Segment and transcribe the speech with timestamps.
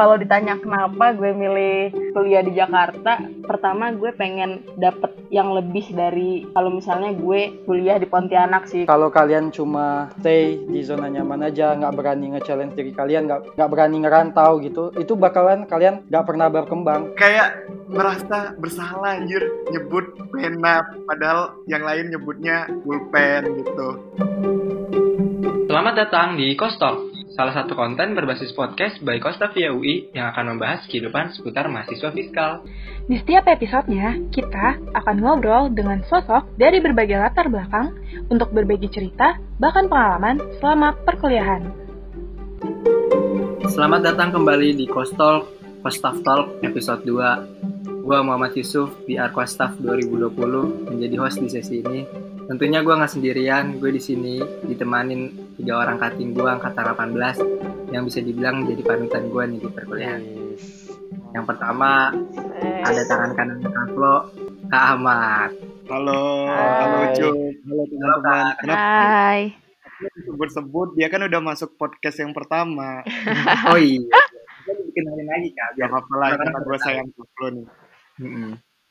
[0.00, 6.48] kalau ditanya kenapa gue milih kuliah di Jakarta, pertama gue pengen dapet yang lebih dari
[6.56, 8.88] kalau misalnya gue kuliah di Pontianak sih.
[8.88, 13.70] Kalau kalian cuma stay di zona nyaman aja, nggak berani nge-challenge diri kalian, nggak nggak
[13.76, 17.12] berani ngerantau gitu, itu bakalan kalian nggak pernah berkembang.
[17.20, 23.88] Kayak merasa bersalah anjir nyebut pena padahal yang lain nyebutnya pulpen gitu.
[25.68, 27.09] Selamat datang di Kostok,
[27.40, 32.12] salah satu konten berbasis podcast by Kosta via UI yang akan membahas kehidupan seputar mahasiswa
[32.12, 32.68] fiskal.
[33.08, 37.96] Di setiap episodenya, kita akan ngobrol dengan sosok dari berbagai latar belakang
[38.28, 41.64] untuk berbagi cerita, bahkan pengalaman selama perkuliahan.
[43.72, 45.48] Selamat datang kembali di Kostol
[45.80, 48.04] Kostaf Talk episode 2.
[48.04, 52.04] Gua Muhammad Yusuf, PR Kostaf 2020, menjadi host di sesi ini.
[52.50, 58.02] Tentunya gue nggak sendirian, gue di sini ditemanin tiga orang kating gue angkatan 18 yang
[58.02, 60.22] bisa dibilang jadi panutan gue nih di perkuliahan.
[61.30, 62.10] Yang pertama
[62.82, 64.34] ada tangan kanan Kak Flo,
[64.66, 65.54] Kak Ahmad.
[65.94, 66.74] Halo, Hai.
[66.74, 68.54] halo Cuk, halo teman-teman.
[68.58, 69.40] Kenapa Hai.
[70.26, 73.06] sebut-sebut dia kan udah masuk podcast yang pertama.
[73.70, 74.02] Oh iya,
[74.66, 75.78] kita dikenalin lagi Kak.
[75.78, 77.66] Gak Biar apa-apa lah, karena gue sayang lo nih.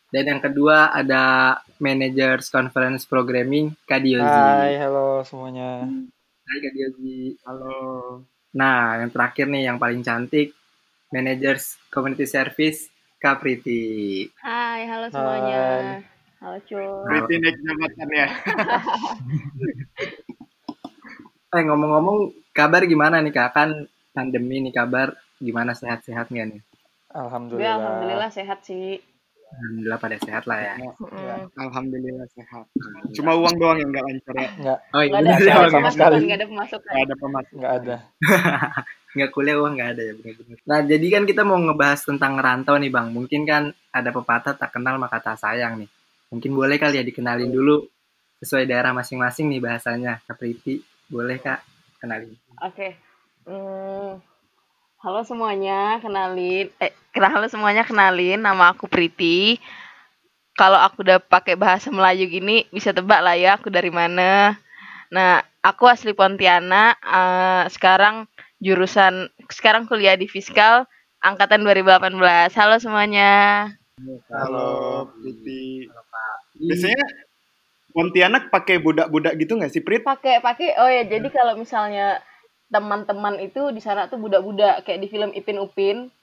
[0.09, 4.25] Dan yang kedua ada Managers Conference Programming Kak Diozi.
[4.25, 5.85] Hai, halo semuanya.
[6.49, 7.37] Hai Kak Diozi.
[7.45, 7.77] Halo.
[8.57, 10.57] Nah, yang terakhir nih yang paling cantik
[11.13, 12.89] Managers Community Service
[13.21, 14.25] Kak Priti.
[14.41, 16.01] Hai, halo semuanya.
[16.41, 16.89] Halo cuy.
[17.05, 18.27] Berarti naik jabatan ya.
[21.49, 23.57] Eh ngomong-ngomong kabar gimana nih Kak?
[23.57, 26.61] Kan pandemi nih kabar gimana sehat-sehat nggak nih?
[26.61, 27.73] Gue Alhamdulillah.
[27.81, 29.01] alhamdulillah sehat sih.
[29.49, 30.73] Alhamdulillah pada sehat lah ya.
[30.77, 31.41] Mm.
[31.57, 32.65] Alhamdulillah sehat.
[33.17, 34.49] Cuma uang doang yang gak lancar ya.
[34.55, 36.15] Nggak, Oh Gak iya, ada, Nggak nggak ada sama pemasukan, sekali.
[36.21, 36.89] nggak ada pemasukan.
[36.89, 37.57] Gak ada pemasukan.
[37.59, 37.95] nggak ada.
[39.17, 40.57] nggak kuliah uang nggak ada ya benar-benar.
[40.69, 43.07] Nah jadi kan kita mau ngebahas tentang ngerantau nih bang.
[43.09, 45.89] Mungkin kan ada pepatah tak kenal maka tak sayang nih.
[46.29, 47.81] Mungkin boleh kali ya dikenalin dulu
[48.39, 50.21] sesuai daerah masing-masing nih bahasanya.
[50.29, 50.77] Kak Priti
[51.09, 51.65] boleh kak
[51.97, 52.37] kenalin.
[52.61, 52.93] Oke.
[53.49, 54.21] Hmm,
[55.01, 56.69] halo semuanya, kenalin.
[56.77, 58.41] Eh, kena- halo semuanya, kenalin.
[58.41, 59.57] Nama aku Priti.
[60.57, 64.59] Kalau aku udah pakai bahasa Melayu gini, bisa tebak lah ya aku dari mana.
[65.07, 66.99] Nah, aku asli Pontianak.
[66.99, 68.27] eh, sekarang
[68.59, 70.83] jurusan, sekarang kuliah di Fiskal,
[71.23, 72.51] angkatan 2018.
[72.59, 73.71] Halo semuanya.
[74.31, 75.87] Halo, Priti.
[76.59, 77.03] Biasanya
[77.89, 80.03] Pontianak pakai budak-budak gitu nggak sih, Prit?
[80.05, 80.77] Pakai, pakai.
[80.77, 82.21] Oh ya, jadi kalau misalnya
[82.69, 86.13] teman-teman itu di sana tuh budak-budak kayak di film Ipin Upin.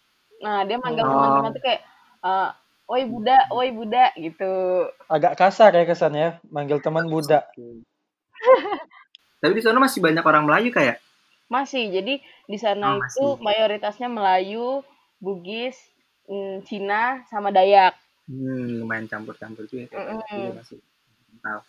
[0.44, 1.10] Nah, dia manggil Oh.
[1.12, 1.80] teman-teman tuh kayak
[2.24, 2.48] eh,
[2.86, 4.86] Oi budak, oi budak gitu.
[5.10, 7.50] Agak kasar ya kesannya, manggil teman budak.
[9.42, 11.02] Tapi di sana masih banyak orang Melayu kayak.
[11.50, 13.42] Masih, jadi di sana Oh, itu masih.
[13.42, 14.86] mayoritasnya Melayu,
[15.18, 15.74] Bugis,
[16.30, 17.98] mm, Cina, sama Dayak.
[18.30, 19.90] Hmm, lumayan campur-campur juga.
[19.90, 20.22] kayak Mm-mm.
[20.30, 20.78] gitu masih.
[21.42, 21.60] Tahu.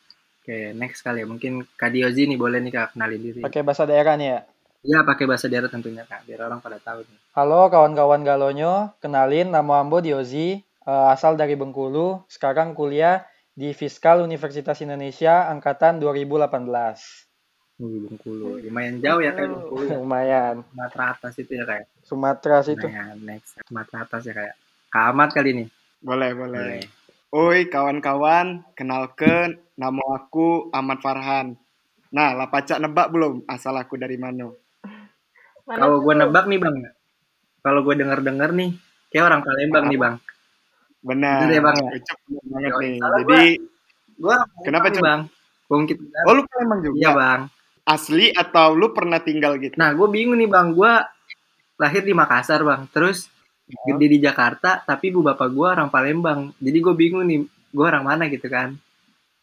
[0.42, 1.28] Oke, next kali ya.
[1.30, 3.42] Mungkin Kak Diozi nih boleh nih Kak kenalin diri.
[3.42, 4.40] Pakai bahasa daerah nih ya.
[4.88, 7.20] Iya, pakai bahasa daerah tentunya Kak, biar orang pada tahu nih.
[7.36, 14.24] Halo kawan-kawan Galonyo, kenalin nama Ambo Diozi, eh, asal dari Bengkulu, sekarang kuliah di Fiskal
[14.24, 17.28] Universitas Indonesia angkatan 2018.
[17.84, 18.64] Uh, Bengkulu.
[18.64, 19.60] Lumayan jauh ya kayak.
[19.60, 19.98] Bengkulu ya.
[20.00, 21.86] Lumayan, Sumatera atas itu ya kayak.
[22.08, 22.88] Sumatera situ.
[22.88, 24.56] Lumayan next Sumatera atas ya kayak.
[24.88, 25.66] Kak Ahmad kali ini.
[26.00, 26.88] Boleh, boleh.
[27.36, 31.60] Oi kawan-kawan, kenalkan nama aku Ahmad Farhan.
[32.08, 34.48] Nah, lah pacak nebak belum asal aku dari mana?
[35.68, 36.76] Kalau gue nebak nih bang,
[37.60, 38.70] kalau gue denger-denger nih,
[39.12, 40.16] kayak orang Palembang nih bang.
[41.04, 41.40] Benar.
[41.44, 41.90] Bener ya, Bang, ya?
[42.00, 42.96] Ucap bener banget nih.
[43.00, 43.44] Jadi,
[44.18, 45.04] Gue orang Palembang Kenapa, Cuk?
[45.04, 45.22] bang?
[45.68, 46.96] Wong kita oh lu Palembang juga?
[46.98, 47.42] Iya bang.
[47.88, 49.76] Asli atau lu pernah tinggal gitu?
[49.76, 50.92] Nah gue bingung nih bang, gue
[51.78, 53.28] lahir di Makassar bang, terus
[53.68, 56.56] gede di Jakarta, tapi ibu bapak gue orang Palembang.
[56.64, 58.76] Jadi gue bingung nih, gue orang mana gitu kan?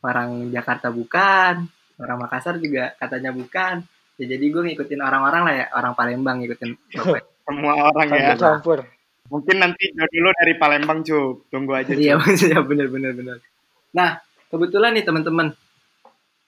[0.01, 1.65] Orang Jakarta bukan,
[2.01, 3.85] orang Makassar juga katanya bukan.
[4.15, 7.23] Ya, jadi gue ngikutin orang-orang lah ya, orang Palembang ngikutin bapak.
[7.47, 8.33] Semua orang ya.
[8.35, 8.79] Campur-campur.
[9.25, 11.49] Mungkin nanti jodoh lu dari Palembang, Cuk.
[11.51, 13.37] Tunggu aja, Iya maksudnya bener bener bener.
[13.93, 15.53] Nah kebetulan nih teman-teman,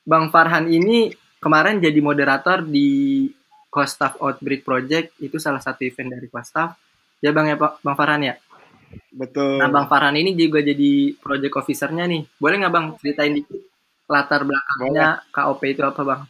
[0.06, 1.10] Bang Farhan ini
[1.42, 3.26] kemarin jadi moderator di
[3.66, 6.78] Kostaf Outbreak Project itu salah satu event dari Kostaf.
[7.18, 8.34] Ya Bang ya Pak- Bang Farhan ya.
[9.10, 9.58] Betul.
[9.58, 12.22] Nah Bang Farhan ini juga jadi project officernya nih.
[12.38, 13.58] Boleh nggak Bang ceritain dikit
[14.06, 16.20] latar belakangnya KOP itu apa Bang?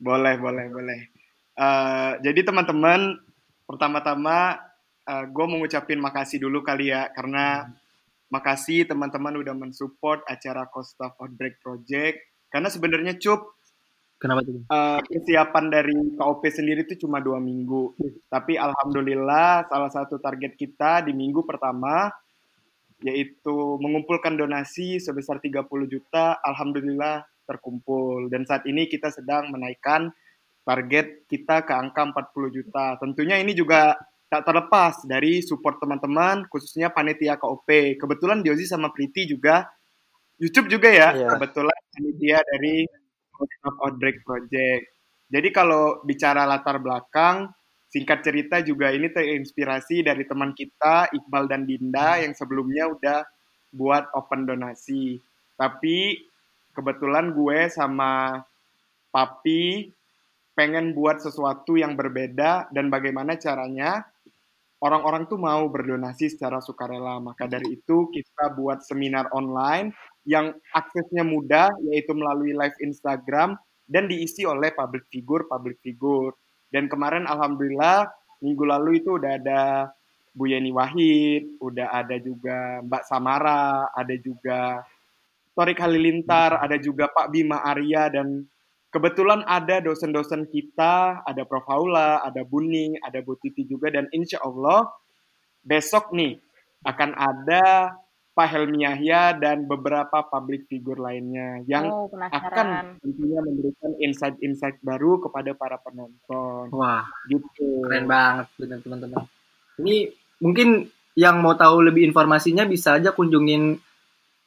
[0.00, 1.00] Boleh, boleh, boleh.
[1.56, 3.20] Eh, jadi teman-teman,
[3.68, 4.66] pertama-tama
[5.10, 7.66] gue mau ngucapin makasih dulu kali ya, karena
[8.30, 12.46] makasih teman-teman udah mensupport acara Costa Outbreak Project.
[12.46, 13.58] Karena sebenarnya cup
[14.20, 14.60] Kenapa tuh?
[14.68, 17.96] Uh, kesiapan dari KOP sendiri itu cuma dua minggu.
[18.28, 22.12] Tapi alhamdulillah salah satu target kita di minggu pertama
[23.00, 26.36] yaitu mengumpulkan donasi sebesar 30 juta.
[26.44, 30.14] Alhamdulillah terkumpul dan saat ini kita sedang menaikkan
[30.62, 32.94] target kita ke angka 40 juta.
[33.02, 33.98] Tentunya ini juga
[34.30, 37.98] tak terlepas dari support teman-teman, khususnya panitia KOP.
[37.98, 39.66] Kebetulan Diozi sama Priti juga
[40.38, 41.30] YouTube juga ya, yeah.
[41.36, 42.86] kebetulan panitia dari
[43.82, 44.82] Outbreak Project.
[45.30, 47.50] Jadi kalau bicara latar belakang,
[47.90, 53.20] singkat cerita juga ini terinspirasi dari teman kita Iqbal dan Dinda yang sebelumnya udah
[53.74, 55.18] buat open donasi.
[55.58, 56.29] Tapi
[56.74, 58.42] kebetulan gue sama
[59.10, 59.90] Papi
[60.54, 64.06] pengen buat sesuatu yang berbeda dan bagaimana caranya
[64.80, 67.18] orang-orang tuh mau berdonasi secara sukarela.
[67.18, 69.90] Maka dari itu kita buat seminar online
[70.28, 73.56] yang aksesnya mudah yaitu melalui live Instagram
[73.90, 76.34] dan diisi oleh public figure public figure.
[76.70, 78.06] Dan kemarin alhamdulillah
[78.38, 79.62] minggu lalu itu udah ada
[80.30, 84.86] Bu Yeni Wahid, udah ada juga Mbak Samara, ada juga
[85.54, 88.46] Torik Halilintar, ada juga Pak Bima Arya dan
[88.90, 91.62] Kebetulan ada dosen-dosen kita, ada Prof.
[91.70, 94.90] Haula, ada Buning, ada Bu Titi juga, dan insya Allah
[95.62, 96.34] besok nih
[96.82, 97.94] akan ada
[98.34, 105.22] Pak Helmi Yahya dan beberapa public figure lainnya yang oh, akan tentunya memberikan insight-insight baru
[105.22, 106.74] kepada para penonton.
[106.74, 107.86] Wah, gitu.
[107.86, 109.22] Keren banget teman-teman.
[109.86, 110.10] Ini
[110.42, 113.78] mungkin yang mau tahu lebih informasinya bisa aja kunjungin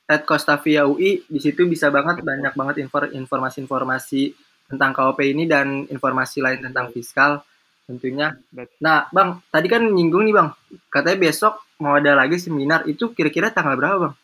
[0.07, 2.75] at Costavia UI di situ bisa banget banyak banget
[3.15, 4.35] informasi-informasi
[4.67, 7.43] tentang KOP ini dan informasi lain tentang fiskal
[7.83, 8.35] tentunya.
[8.79, 10.49] Nah, Bang, tadi kan nyinggung nih, Bang.
[10.87, 12.87] Katanya besok mau ada lagi seminar.
[12.87, 14.15] Itu kira-kira tanggal berapa, Bang?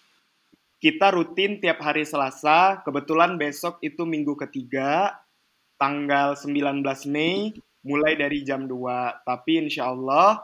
[0.80, 2.80] Kita rutin tiap hari Selasa.
[2.88, 5.20] Kebetulan besok itu minggu ketiga,
[5.76, 7.52] tanggal 19 Mei,
[7.84, 9.28] mulai dari jam 2.
[9.28, 10.40] Tapi insya Allah,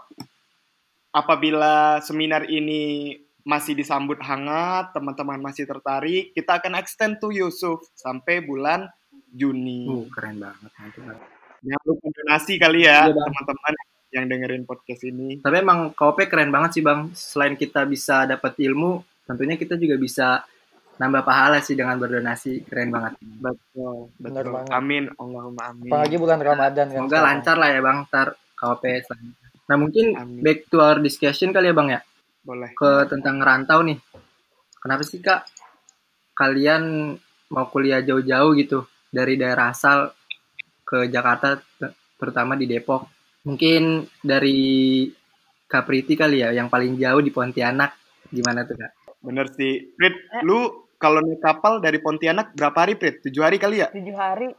[1.15, 8.41] apabila seminar ini masih disambut hangat, teman-teman masih tertarik, kita akan extend to Yusuf sampai
[8.41, 8.89] bulan
[9.29, 9.85] Juni.
[9.85, 10.73] Uh, keren banget.
[11.61, 13.73] Jangan lupa donasi kali ya, iya, teman-teman
[14.09, 15.37] yang dengerin podcast ini.
[15.45, 17.13] Tapi emang KOP keren banget sih Bang.
[17.13, 20.27] Selain kita bisa dapat ilmu, tentunya kita juga bisa
[20.97, 22.65] nambah pahala sih dengan berdonasi.
[22.65, 23.13] Keren banget.
[23.21, 24.51] Betul, betul.
[24.57, 24.73] banget.
[24.73, 25.91] Amin, Allahumma amin.
[25.93, 26.97] Apalagi bulan Ramadan kan.
[26.97, 28.27] Semoga lancar lah ya Bang, ntar
[28.57, 29.47] KOP selanjutnya.
[29.65, 30.41] Nah mungkin amin.
[30.41, 32.01] back to our discussion kali ya Bang ya?
[32.45, 32.77] Boleh.
[32.77, 33.97] Ke tentang rantau nih.
[34.77, 35.49] Kenapa sih Kak
[36.37, 37.15] kalian
[37.49, 40.13] mau kuliah jauh-jauh gitu dari daerah asal
[40.85, 41.57] ke Jakarta
[42.21, 43.09] terutama di Depok.
[43.49, 45.09] Mungkin dari
[45.65, 47.97] Kapriti kali ya yang paling jauh di Pontianak.
[48.29, 48.91] Gimana tuh Kak?
[49.25, 49.97] Bener sih.
[49.97, 50.45] Prit, eh.
[50.45, 53.25] lu kalau naik kapal dari Pontianak berapa hari Prit?
[53.25, 53.89] Tujuh hari kali ya?
[53.89, 54.53] Tujuh hari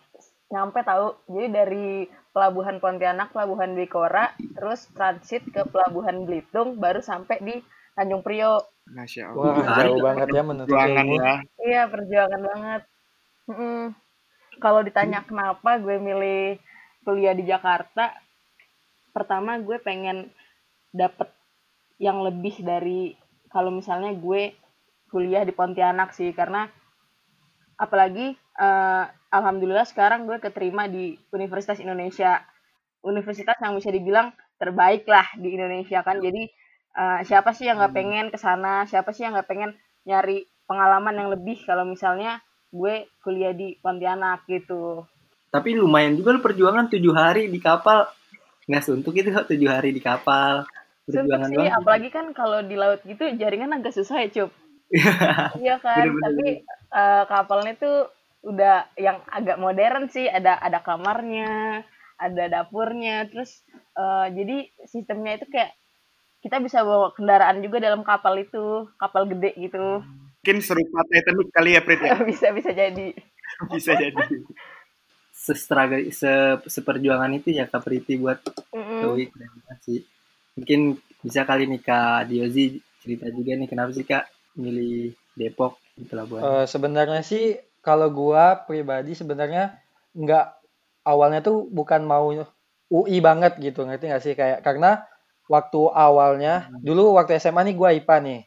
[0.51, 1.15] nyampe tahu.
[1.31, 1.87] Jadi dari
[2.35, 7.55] pelabuhan Pontianak, pelabuhan Bikora, terus transit ke pelabuhan Belitung, baru sampai di
[7.97, 8.65] Tanjung Priok.
[8.93, 9.57] Masya Allah.
[9.57, 11.35] Wah, jauh banget ya menuntut perjuangan ya.
[11.59, 12.83] Iya, perjuangan banget.
[13.51, 13.87] Mm
[14.57, 16.57] Kalau ditanya kenapa gue milih
[17.05, 18.09] kuliah di Jakarta,
[19.13, 20.33] pertama gue pengen
[20.97, 21.29] dapet
[22.01, 23.13] yang lebih dari
[23.53, 24.57] kalau misalnya gue
[25.13, 26.73] kuliah di Pontianak sih, karena
[27.77, 32.41] apalagi uh, alhamdulillah sekarang gue keterima di Universitas Indonesia,
[33.05, 36.49] universitas yang bisa dibilang terbaik lah di Indonesia kan, jadi
[36.97, 38.01] uh, siapa sih yang nggak hmm.
[38.01, 38.89] pengen ke sana?
[38.89, 39.77] Siapa sih yang nggak pengen
[40.09, 41.61] nyari pengalaman yang lebih?
[41.69, 42.41] Kalau misalnya
[42.73, 45.05] gue kuliah di Pontianak gitu.
[45.53, 48.09] Tapi lumayan juga lu perjuangan tujuh hari di kapal.
[48.67, 50.67] Nggak suntuk itu tujuh hari di kapal.
[51.07, 51.79] Perjuangan sih banget.
[51.79, 54.51] apalagi kan kalau di laut gitu jaringan agak susah ya cup.
[55.63, 56.03] Iya kan?
[56.03, 56.49] Bener, bener, tapi
[56.95, 57.99] uh, kapalnya tuh
[58.47, 60.27] udah yang agak modern sih.
[60.27, 61.83] Ada ada kamarnya
[62.19, 63.31] ada dapurnya.
[63.31, 63.63] Terus
[63.95, 65.75] uh, jadi sistemnya itu kayak
[66.47, 69.99] kita bisa bawa kendaraan juga dalam kapal itu kapal gede gitu.
[70.47, 72.15] Mungkin serupa Titanic kali ya Prit ya?
[72.31, 73.11] Bisa bisa jadi.
[73.75, 74.23] Bisa jadi.
[75.35, 76.31] Sestraga se
[76.71, 78.39] seperjuangan itu ya Kak Priti buat
[78.71, 79.27] mm -hmm.
[79.83, 80.07] sih.
[80.55, 86.09] Mungkin bisa kali nih Kak Diozi cerita juga nih kenapa sih Kak milih Depok di
[86.09, 89.77] pelabuhan uh, sebenarnya sih kalau gua pribadi sebenarnya
[90.17, 90.47] nggak
[91.05, 92.33] awalnya tuh bukan mau
[92.91, 94.35] UI banget gitu ngerti nggak sih?
[94.39, 95.05] Kayak karena
[95.47, 96.83] waktu awalnya hmm.
[96.83, 98.41] dulu waktu SMA nih gue IPA nih.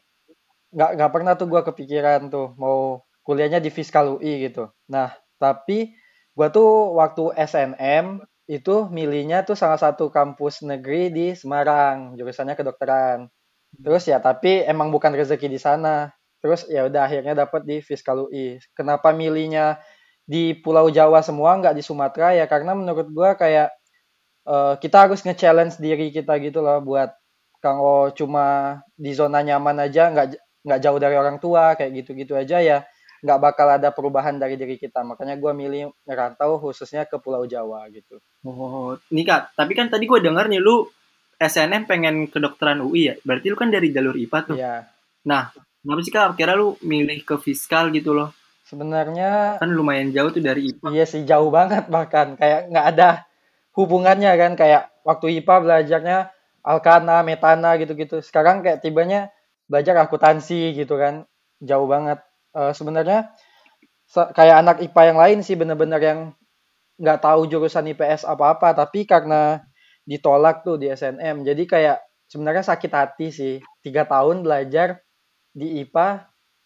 [0.70, 4.70] Nggak nggak pernah tuh gue kepikiran tuh mau kuliahnya di Fiskal UI gitu.
[4.88, 5.96] Nah tapi
[6.36, 13.30] gue tuh waktu SNM itu milihnya tuh salah satu kampus negeri di Semarang jurusannya kedokteran.
[13.78, 16.10] Terus ya tapi emang bukan rezeki di sana.
[16.40, 19.76] Terus ya udah akhirnya dapet di Fiskal UI kenapa milihnya
[20.24, 22.46] di Pulau Jawa semua nggak di Sumatera ya?
[22.46, 23.79] Karena menurut gua kayak
[24.50, 27.14] uh, kita harus nge-challenge diri kita gitu loh buat
[27.62, 30.26] kalau cuma di zona nyaman aja nggak
[30.66, 32.78] nggak jauh dari orang tua kayak gitu-gitu aja ya
[33.20, 37.84] nggak bakal ada perubahan dari diri kita makanya gua milih ngerantau khususnya ke Pulau Jawa
[37.92, 38.16] gitu.
[38.48, 40.88] Oh, nih kak, tapi kan tadi gue denger nih lu
[41.36, 44.56] SNM pengen kedokteran UI ya, berarti lu kan dari jalur IPA tuh.
[44.56, 44.88] Iya.
[45.28, 48.32] Nah, kenapa sih kak kira lu milih ke fiskal gitu loh?
[48.64, 50.88] Sebenarnya Kan lumayan jauh tuh dari IPA.
[50.88, 53.28] Iya sih jauh banget bahkan kayak nggak ada
[53.76, 56.18] hubungannya kan kayak waktu IPA belajarnya
[56.64, 58.20] alkana, metana gitu-gitu.
[58.24, 59.30] Sekarang kayak tibanya
[59.70, 61.26] belajar akuntansi gitu kan.
[61.62, 62.18] Jauh banget.
[62.56, 63.32] Eh, sebenarnya
[64.08, 66.20] se- kayak anak IPA yang lain sih bener-bener yang
[67.00, 69.64] nggak tahu jurusan IPS apa-apa tapi karena
[70.06, 71.98] ditolak tuh di SNM jadi kayak
[72.30, 75.00] sebenarnya sakit hati sih tiga tahun belajar
[75.54, 76.08] di IPA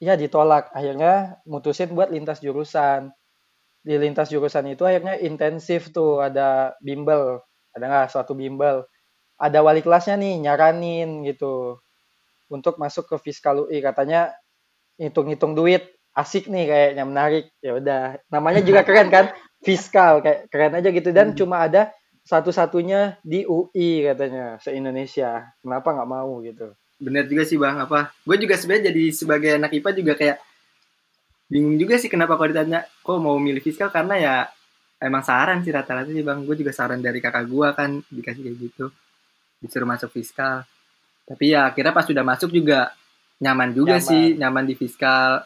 [0.02, 3.12] ya ditolak akhirnya mutusin buat lintas jurusan
[3.84, 8.86] di lintas jurusan itu akhirnya intensif tuh ada bimbel ada nggak suatu bimbel.
[9.34, 11.82] Ada wali kelasnya nih nyaranin gitu
[12.46, 14.30] untuk masuk ke fiskal UI katanya
[14.94, 17.44] hitung-hitung duit asik nih kayaknya menarik.
[17.58, 19.34] Ya udah namanya juga keren kan?
[19.66, 21.10] Fiskal kayak keren aja gitu.
[21.10, 21.38] Dan Hmm.
[21.42, 21.90] cuma ada
[22.24, 26.72] satu-satunya di UI katanya se Indonesia kenapa nggak mau gitu?
[27.02, 28.14] Bener juga sih bang, apa?
[28.22, 30.36] Gue juga sebenarnya jadi sebagai anak IPA juga kayak
[31.48, 34.34] bingung juga sih kenapa kalau ditanya kok mau milih fiskal karena ya
[35.04, 36.40] emang saran sih rata-rata sih bang.
[36.44, 38.86] Gue juga saran dari kakak gue kan dikasih kayak gitu,
[39.60, 40.64] disuruh masuk fiskal.
[41.24, 42.92] Tapi ya akhirnya pas sudah masuk juga
[43.40, 44.08] nyaman juga Nyaman.
[44.08, 45.44] sih, nyaman di fiskal.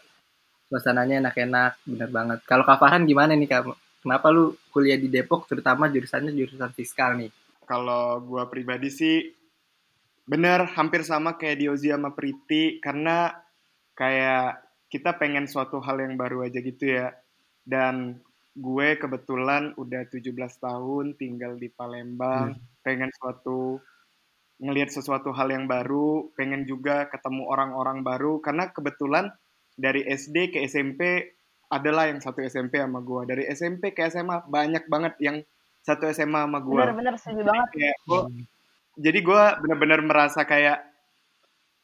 [0.68, 2.38] Suasananya enak-enak, bener banget.
[2.44, 3.72] Kalau Kak Farhan gimana nih Kak?
[4.04, 7.32] Kenapa lu kuliah di Depok terutama jurusannya jurusan fiskal nih?
[7.64, 9.16] Kalau gua pribadi sih
[10.28, 13.32] bener hampir sama kayak Diozi sama Priti karena
[13.96, 17.12] kayak kita pengen suatu hal yang baru aja gitu ya.
[17.64, 18.18] Dan
[18.56, 23.78] gue kebetulan udah 17 tahun tinggal di Palembang, pengen suatu
[24.58, 29.30] ngelihat sesuatu hal yang baru, pengen juga ketemu orang-orang baru karena kebetulan
[29.78, 31.30] dari SD ke SMP
[31.70, 33.22] adalah yang satu SMP sama gua.
[33.28, 35.36] Dari SMP ke SMA banyak banget yang
[35.86, 37.68] satu SMA sama gua Bener-bener setuju banget.
[38.02, 38.26] gua,
[38.98, 40.87] jadi gue benar-benar merasa kayak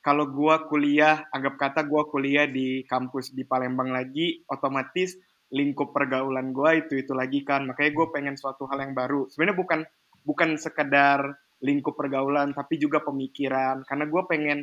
[0.04, 5.16] kalau gue kuliah anggap kata gue kuliah di kampus di Palembang lagi otomatis
[5.49, 7.64] lingkup pergaulan gue itu itu lagi kan.
[7.64, 9.32] Makanya gue pengen suatu hal yang baru.
[9.32, 9.80] Sebenarnya bukan
[10.20, 11.25] bukan sekedar
[11.64, 13.80] lingkup pergaulan tapi juga pemikiran.
[13.88, 14.58] Karena gue pengen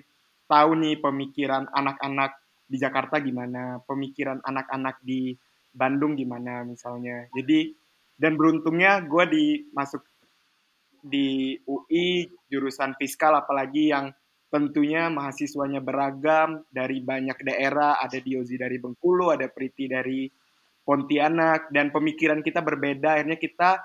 [0.46, 2.38] tahu nih pemikiran anak-anak
[2.70, 5.34] di Jakarta gimana pemikiran anak-anak di
[5.74, 7.26] Bandung gimana misalnya.
[7.34, 7.74] Jadi
[8.14, 10.06] dan beruntungnya gue dimasuk
[11.02, 14.14] di UI jurusan fiskal apalagi yang
[14.52, 20.28] tentunya mahasiswanya beragam dari banyak daerah ada Diozi dari Bengkulu ada Priti dari
[20.84, 23.80] Pontianak dan pemikiran kita berbeda akhirnya kita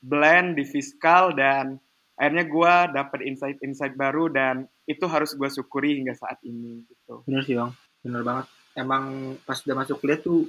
[0.00, 1.76] blend di fiskal dan
[2.16, 7.44] akhirnya gue dapet insight-insight baru dan itu harus gue syukuri hingga saat ini gitu Bener
[7.44, 8.46] sih bang, bener banget.
[8.78, 10.48] Emang pas udah masuk kuliah tuh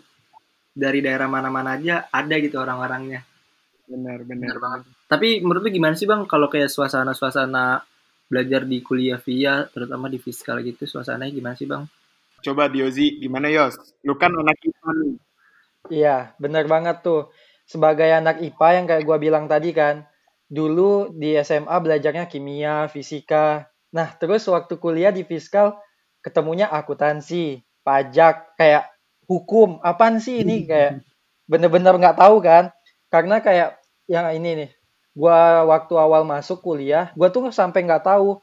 [0.71, 3.25] dari daerah mana-mana aja ada gitu orang-orangnya.
[3.89, 4.81] benar benar Bener banget.
[5.09, 7.88] Tapi menurut lu gimana sih bang kalau kayak suasana-suasana
[8.29, 11.83] belajar di kuliah via, terutama di fiskal gitu, suasananya gimana sih bang?
[12.39, 15.15] coba Diozi gimana Yos lu kan anak IPA nih
[15.89, 17.31] Iya, bener banget tuh.
[17.63, 20.05] Sebagai anak IPA yang kayak gua bilang tadi kan,
[20.51, 23.71] dulu di SMA belajarnya kimia, fisika.
[23.95, 25.79] Nah, terus waktu kuliah di fiskal
[26.19, 28.91] ketemunya akuntansi, pajak, kayak
[29.25, 29.79] hukum.
[29.79, 30.99] Apaan sih ini kayak
[31.51, 32.75] bener-bener nggak tahu kan?
[33.07, 33.79] Karena kayak
[34.11, 34.69] yang ini nih,
[35.17, 38.39] gua waktu awal masuk kuliah, gua tuh sampai nggak tahu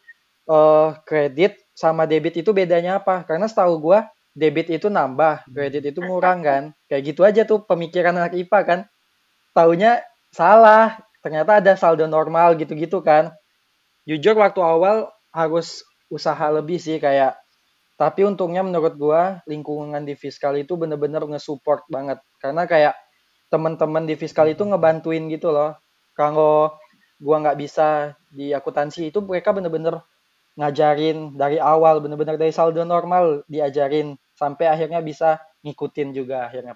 [0.50, 3.24] eh kredit sama debit itu bedanya apa.
[3.28, 6.62] Karena setahu gua debit itu nambah, kredit itu ngurang kan.
[6.90, 8.80] Kayak gitu aja tuh pemikiran anak IPA kan.
[9.56, 10.02] Taunya
[10.34, 13.32] salah, ternyata ada saldo normal gitu-gitu kan.
[14.08, 17.36] Jujur waktu awal harus usaha lebih sih kayak
[18.00, 22.94] tapi untungnya menurut gua lingkungan di fiskal itu bener-bener nge-support banget karena kayak
[23.52, 25.76] teman-teman di fiskal itu ngebantuin gitu loh.
[26.16, 26.74] Kalau
[27.20, 30.00] gua nggak bisa di akuntansi itu mereka bener-bener
[30.56, 36.72] ngajarin dari awal bener-bener dari saldo normal diajarin sampai akhirnya bisa ngikutin juga akhirnya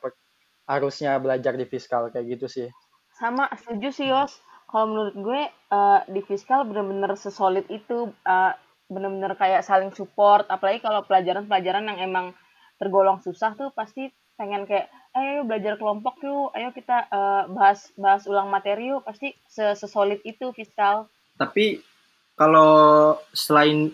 [0.69, 2.69] harusnya belajar di fiskal kayak gitu sih.
[3.17, 4.39] Sama setuju sih Yos.
[4.71, 8.53] Kalau menurut gue eh, di fiskal bener-bener sesolid itu eh,
[8.87, 10.47] bener-bener kayak saling support.
[10.47, 12.27] Apalagi kalau pelajaran-pelajaran yang emang
[12.79, 14.09] tergolong susah tuh pasti
[14.41, 19.05] pengen kayak ayo belajar kelompok yuk, ayo kita eh, bahas bahas ulang materi yuk.
[19.05, 21.05] Pasti se- sesolid itu fiskal.
[21.37, 21.85] Tapi
[22.41, 23.93] kalau selain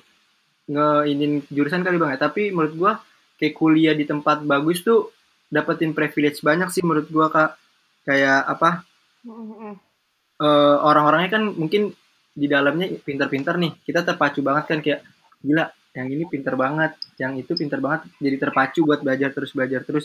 [0.70, 2.92] ngeinin jurusan kali bang ya, tapi menurut gua
[3.42, 5.10] kayak kuliah di tempat bagus tuh
[5.50, 7.58] dapetin privilege banyak sih menurut gua kak.
[8.06, 8.86] Kayak apa?
[10.38, 11.90] Eh, orang-orangnya kan mungkin
[12.30, 13.82] di dalamnya pinter-pinter nih.
[13.82, 15.02] Kita terpacu banget kan kayak
[15.42, 19.80] gila yang ini pinter banget yang itu pinter banget jadi terpacu buat belajar terus belajar
[19.80, 20.04] terus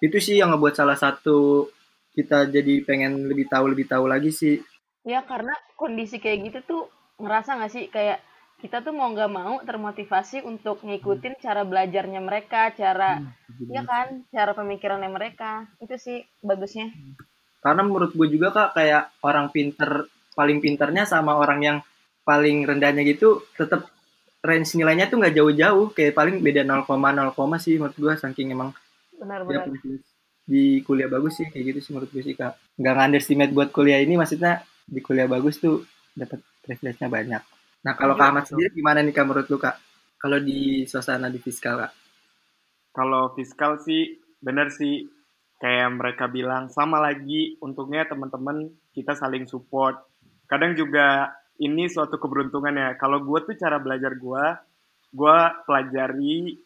[0.00, 1.68] itu sih yang ngebuat salah satu
[2.16, 4.58] kita jadi pengen lebih tahu lebih tahu lagi sih.
[5.06, 6.82] Ya karena kondisi kayak gitu tuh
[7.20, 7.84] ngerasa nggak sih?
[7.88, 8.24] Kayak
[8.60, 13.16] kita tuh mau nggak mau termotivasi untuk ngikutin cara belajarnya mereka, cara
[13.72, 15.64] ya kan, cara pemikirannya mereka.
[15.80, 16.92] Itu sih bagusnya.
[17.60, 21.78] karena menurut gue juga kak kayak orang pinter paling pinternya sama orang yang
[22.24, 23.84] paling rendahnya gitu tetap
[24.40, 25.92] range nilainya tuh nggak jauh-jauh.
[25.92, 26.88] Kayak paling beda 0,0
[27.60, 28.72] sih menurut gue saking emang
[29.20, 29.68] Benar-benar.
[29.68, 30.08] privilege
[30.50, 32.58] di kuliah bagus sih kayak gitu sih menurut gue sih kak.
[32.74, 37.42] Nggak underestimate buat kuliah ini maksudnya di kuliah bagus tuh dapat privilege-nya banyak.
[37.86, 39.76] Nah kalau Iya, kak Ahmad sendiri gimana nih kak menurut lu kak?
[40.18, 41.92] Kalau di suasana di fiskal kak?
[42.90, 45.06] Kalau fiskal sih bener sih.
[45.60, 50.00] Kayak mereka bilang sama lagi untungnya teman-teman kita saling support.
[50.48, 52.90] Kadang juga ini suatu keberuntungan ya.
[52.96, 54.44] Kalau gue tuh cara belajar gue,
[55.12, 56.56] gue pelajari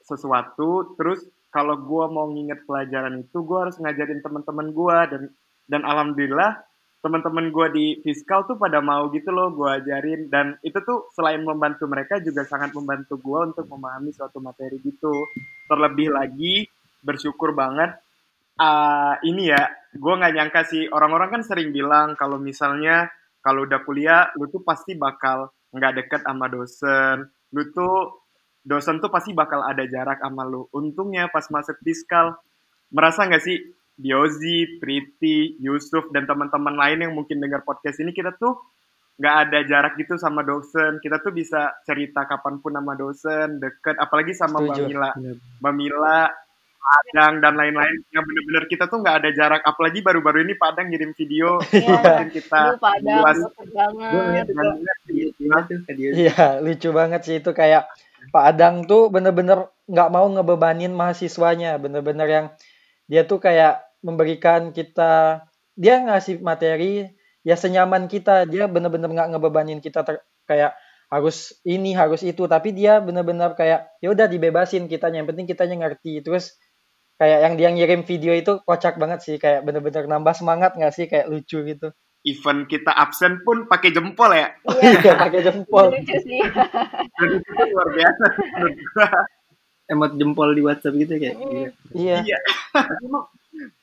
[0.00, 5.22] sesuatu, terus kalau gue mau nginget pelajaran itu, gue harus ngajarin teman-teman gue dan
[5.68, 6.64] dan alhamdulillah
[6.98, 10.26] teman-teman gue di fiskal tuh pada mau gitu loh gue ajarin.
[10.26, 15.12] Dan itu tuh selain membantu mereka juga sangat membantu gue untuk memahami suatu materi gitu.
[15.70, 16.66] Terlebih lagi
[16.98, 17.94] bersyukur banget
[18.58, 19.62] ah ini ya
[19.94, 20.90] gue nggak nyangka sih.
[20.90, 23.06] Orang-orang kan sering bilang kalau misalnya
[23.38, 27.30] kalau udah kuliah lu tuh pasti bakal nggak deket sama dosen.
[27.54, 28.27] Lu tuh
[28.64, 30.66] dosen tuh pasti bakal ada jarak sama lu.
[30.74, 32.36] Untungnya pas masuk fiskal
[32.92, 33.58] merasa nggak sih
[33.98, 38.54] Diozi, Priti, Yusuf dan teman-teman lain yang mungkin dengar podcast ini kita tuh
[39.18, 41.02] nggak ada jarak gitu sama dosen.
[41.02, 44.86] Kita tuh bisa cerita kapan pun sama dosen deket apalagi sama Mbak Setuju.
[44.86, 45.10] Mila.
[45.58, 46.18] Mbak Mila
[46.88, 51.12] Padang dan lain-lain yang bener-bener kita tuh nggak ada jarak apalagi baru-baru ini Padang ngirim
[51.12, 51.84] video Iya.
[51.84, 53.36] ngeliatin kita Lu pada Jelas.
[53.44, 54.46] deket banget.
[55.92, 57.84] dia Iya, lucu banget sih itu kayak
[58.32, 62.46] Pak Adang tuh bener-bener nggak mau ngebebanin mahasiswanya, bener-bener yang
[63.08, 67.08] dia tuh kayak memberikan kita, dia ngasih materi
[67.40, 70.76] ya senyaman kita, dia bener-bener nggak ngebebanin kita ter- kayak
[71.08, 75.88] harus ini harus itu, tapi dia bener-bener kayak ya udah dibebasin kitanya, yang penting kitanya
[75.88, 76.20] ngerti.
[76.20, 76.52] Terus
[77.18, 81.06] kayak yang dia ngirim video itu kocak banget sih, kayak bener-bener nambah semangat nggak sih,
[81.10, 81.90] kayak lucu gitu.
[82.26, 84.90] event kita absen pun pakai jempol ya Iya.
[85.06, 85.86] Iya, pakai jempol.
[85.94, 86.42] Lucu sih.
[87.72, 88.24] luar biasa
[89.94, 91.70] emot jempol di WhatsApp gitu kayak gila.
[91.94, 92.18] Iya.
[92.26, 92.38] Iya.
[92.74, 93.24] tapi emang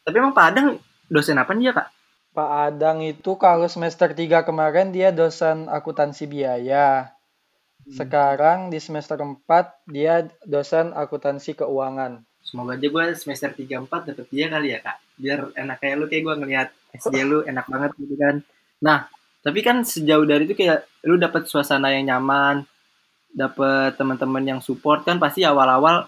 [0.05, 0.67] tapi emang Padang
[1.09, 1.89] dosen apa dia kak
[2.35, 7.15] Pak Adang itu kalau semester 3 kemarin dia dosen akuntansi biaya.
[7.87, 9.39] Sekarang di semester 4
[9.87, 12.27] dia dosen akuntansi keuangan.
[12.45, 14.97] Semoga aja gue semester 3 4 dapet dia kali ya kak.
[15.17, 18.35] Biar enak kayak lu kayak gue ngelihat SD lu enak banget gitu kan.
[18.85, 19.09] Nah
[19.41, 22.65] tapi kan sejauh dari itu kayak lu dapet suasana yang nyaman
[23.35, 26.07] dapet teman-teman yang support kan pasti awal-awal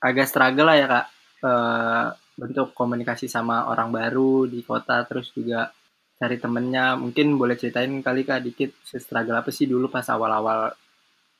[0.00, 1.06] agak struggle lah ya kak.
[1.42, 5.68] Eh, bentuk komunikasi sama orang baru di kota terus juga
[6.16, 6.96] cari temennya.
[6.96, 10.72] Mungkin boleh ceritain kali kak dikit struggle apa sih dulu pas awal-awal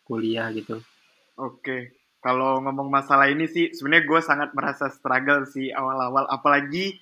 [0.05, 0.83] kuliah gitu.
[1.41, 6.95] Oke, kalau ngomong masalah ini sih sebenarnya gue sangat merasa struggle sih awal-awal, apalagi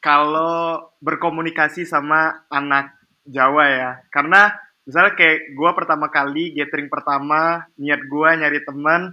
[0.00, 2.96] kalau berkomunikasi sama anak
[3.28, 3.90] Jawa ya.
[4.08, 4.50] Karena
[4.88, 9.12] misalnya kayak gue pertama kali gathering pertama, niat gue nyari teman,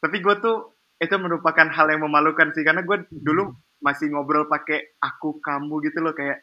[0.00, 2.64] tapi gue tuh itu merupakan hal yang memalukan sih.
[2.64, 3.52] Karena gue dulu
[3.84, 6.40] masih ngobrol pakai aku kamu gitu loh kayak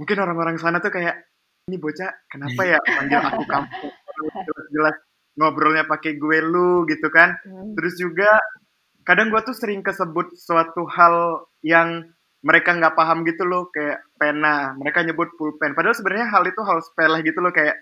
[0.00, 1.28] mungkin orang-orang sana tuh kayak
[1.68, 3.68] ini bocah kenapa ya panggil aku kamu?
[4.48, 4.96] Jelas-jelas
[5.38, 7.72] ngobrolnya pakai gue lu gitu kan Hmm.
[7.72, 8.26] terus juga
[9.02, 11.14] kadang gue tuh sering kesebut suatu hal
[11.62, 12.04] yang
[12.40, 16.78] mereka nggak paham gitu loh kayak pena mereka nyebut pulpen padahal sebenarnya hal itu hal
[16.78, 17.74] sepele gitu loh kayak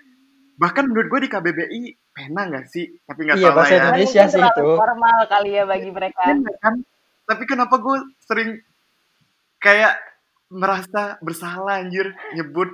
[0.57, 3.81] bahkan menurut gue di KBBI pena nggak sih tapi nggak Iya, tahu lah bahasa ya
[3.83, 4.23] Indonesia.
[4.27, 4.65] Sih itu.
[4.73, 6.21] formal kali ya bagi mereka.
[6.23, 6.75] Pena kan
[7.27, 8.51] tapi kenapa gue sering
[9.59, 9.99] kayak
[10.47, 12.71] merasa bersalah anjir nyebut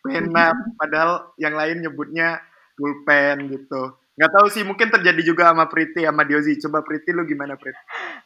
[0.00, 2.40] pena padahal yang lain nyebutnya
[2.72, 7.24] pulpen gitu nggak tahu sih mungkin terjadi juga sama Priti sama Diozi coba Priti lu
[7.24, 7.72] gimana Prit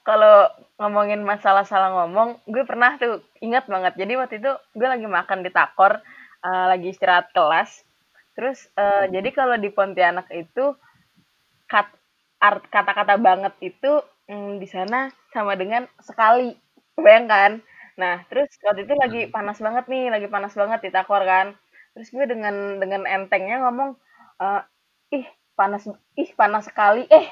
[0.02, 0.50] Kalau
[0.82, 3.94] ngomongin masalah salah ngomong, gue pernah tuh ingat banget.
[3.94, 6.02] Jadi waktu itu gue lagi makan di Takor,
[6.42, 7.86] eh, lagi istirahat kelas.
[8.34, 10.74] Terus eh, jadi kalau di Pontianak itu
[11.70, 11.86] kat,
[12.42, 16.58] art kata-kata banget itu mm, di sana sama dengan sekali.
[16.98, 17.62] Bayangkan.
[18.02, 21.54] Nah, terus waktu itu lagi panas banget nih, lagi panas banget di Takor kan.
[21.94, 23.94] Terus gue dengan dengan entengnya ngomong
[24.42, 24.60] eh,
[25.22, 25.86] ih panas
[26.18, 27.06] ih panas sekali.
[27.08, 27.26] Eh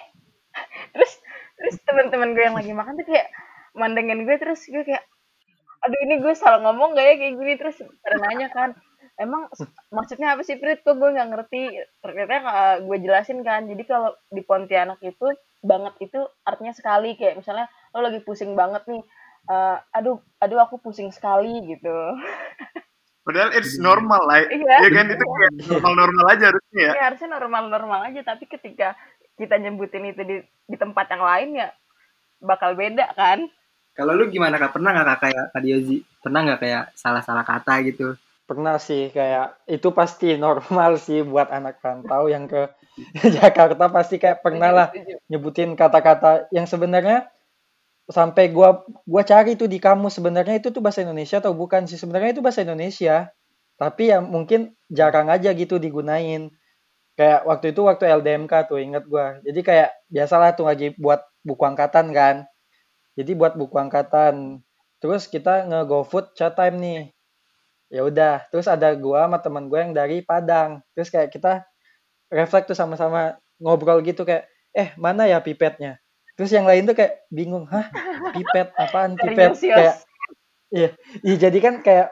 [0.94, 1.12] terus
[1.58, 3.28] terus teman-teman gue yang lagi makan tuh kayak
[3.76, 5.04] mandengin gue terus gue kayak
[5.82, 7.14] aduh ini gue salah ngomong gak ya?
[7.18, 8.70] Kayak gini terus nanya kan
[9.20, 9.46] emang
[9.92, 10.80] maksudnya apa sih Prit?
[10.86, 11.62] Kok gue nggak ngerti?
[12.00, 13.66] Ternyata uh, gue jelasin kan.
[13.66, 15.30] Jadi kalau di Pontianak itu
[15.62, 17.14] banget itu artinya sekali.
[17.18, 19.02] Kayak misalnya lo lagi pusing banget nih
[19.50, 21.90] uh, aduh aduh aku pusing sekali gitu
[23.22, 24.42] Padahal it's normal lah.
[24.42, 24.76] Iya.
[24.82, 26.92] Ya kan itu kayak normal-normal aja harusnya ya.
[26.98, 28.98] ya harusnya normal-normal aja tapi ketika
[29.38, 31.68] kita nyebutin itu di di tempat yang lain ya
[32.38, 33.46] bakal beda kan
[33.92, 34.72] Kalau lu gimana kak?
[34.72, 35.96] Pernah nggak kak kayak Kak Diozi?
[36.18, 38.16] Pernah nggak kayak salah-salah kata gitu?
[38.42, 42.72] Pernah sih kayak itu pasti normal sih buat anak rantau yang ke
[43.36, 45.14] Jakarta pasti kayak pernah lah Setuju.
[45.28, 47.28] nyebutin kata-kata yang sebenarnya
[48.12, 51.96] sampai gua gua cari tuh di kamus sebenarnya itu tuh bahasa Indonesia atau bukan sih?
[51.96, 53.32] Sebenarnya itu bahasa Indonesia.
[53.80, 56.52] Tapi ya mungkin jarang aja gitu digunain.
[57.18, 59.40] Kayak waktu itu waktu LDMK tuh inget gua.
[59.42, 62.36] Jadi kayak biasalah tuh lagi buat buku angkatan kan.
[63.18, 64.60] Jadi buat buku angkatan.
[65.02, 67.00] Terus kita nge GoFood chat time nih.
[67.92, 70.80] Ya udah terus ada gua sama teman gue yang dari Padang.
[70.96, 71.64] Terus kayak kita
[72.32, 76.00] refleks tuh sama-sama ngobrol gitu kayak eh mana ya pipetnya
[76.38, 77.86] terus yang lain tuh kayak bingung hah
[78.32, 79.52] pipet apaan pipet?
[79.60, 79.96] Kayak
[80.72, 80.88] iya
[81.22, 82.08] iya jadi kan kayak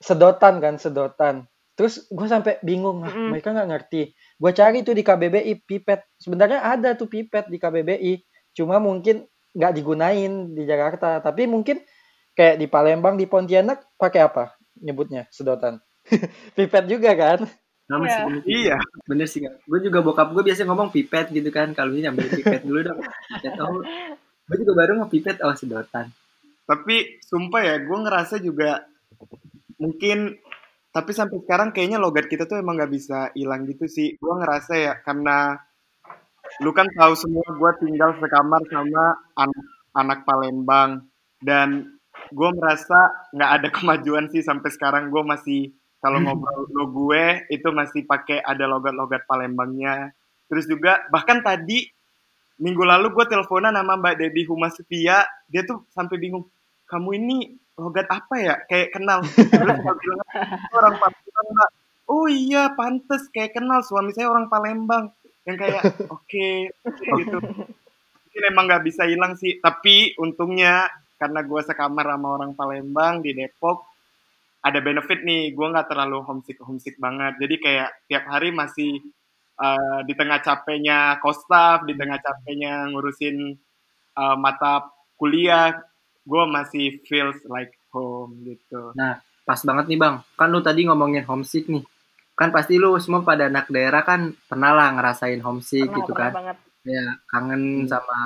[0.00, 1.48] sedotan kan sedotan.
[1.74, 3.34] Terus gue sampai bingung "Hah, Mm-mm.
[3.34, 4.02] mereka nggak ngerti.
[4.38, 6.06] Gue cari tuh di KBBI pipet.
[6.22, 8.12] Sebenarnya ada tuh pipet di KBBI
[8.54, 11.18] cuma mungkin nggak digunain di Jakarta.
[11.18, 11.82] Tapi mungkin
[12.38, 15.82] kayak di Palembang di Pontianak pakai apa nyebutnya sedotan?
[16.56, 17.48] Pipet juga kan
[17.84, 18.12] Nama Iya.
[18.12, 18.76] sih bener, Iya.
[19.04, 19.54] bener sih kak.
[19.68, 21.76] Gue juga bokap gue biasanya ngomong pipet gitu kan.
[21.76, 22.98] Kalau ini ambil pipet dulu dong.
[23.04, 23.84] Pipet oh.
[24.44, 26.08] Gue juga baru mau pipet oh sedotan.
[26.64, 28.88] Tapi sumpah ya, gue ngerasa juga
[29.76, 30.32] mungkin
[30.94, 34.16] tapi sampai sekarang kayaknya logat kita tuh emang nggak bisa hilang gitu sih.
[34.16, 35.58] Gue ngerasa ya karena
[36.62, 40.90] lu kan tahu semua gue tinggal sekamar sama anak anak Palembang
[41.42, 41.98] dan
[42.30, 47.64] gue merasa nggak ada kemajuan sih sampai sekarang gue masih kalau ngobrol lo gue itu
[47.72, 50.12] masih pakai ada logat-logat Palembangnya.
[50.52, 51.88] Terus juga bahkan tadi
[52.60, 55.24] minggu lalu gue teleponan sama Mbak Debbie Humas Setia.
[55.48, 56.44] Dia tuh sampai bingung
[56.84, 57.36] kamu ini
[57.80, 58.54] logat apa ya?
[58.68, 59.24] Kayak kenal.
[59.24, 59.48] Terus
[59.80, 61.70] gue bilang "Itu orang Palembang Mbak.
[62.04, 63.80] Oh iya pantes kayak kenal.
[63.80, 65.08] Suami saya orang Palembang.
[65.48, 66.48] Yang kayak oke
[67.24, 67.38] gitu.
[67.40, 69.56] Mungkin emang nggak bisa hilang sih.
[69.56, 70.84] Tapi untungnya
[71.16, 73.93] karena gue sekamar sama orang Palembang di Depok
[74.64, 79.04] ada benefit nih gue nggak terlalu homesick homesick banget jadi kayak tiap hari masih
[79.60, 83.52] uh, di tengah capeknya kostaf di tengah capeknya ngurusin
[84.16, 84.88] uh, mata
[85.20, 85.76] kuliah
[86.24, 88.90] gue masih feels like home gitu
[89.44, 90.16] Pas banget nih bang.
[90.40, 91.84] Kan lu tadi ngomongin homesick nih.
[92.34, 96.32] Kan pasti lu semua pada anak daerah kan pernah lah ngerasain homesick Pernah, gitu pernah
[96.32, 96.32] kan.
[96.34, 98.20] banget Ya kangen sama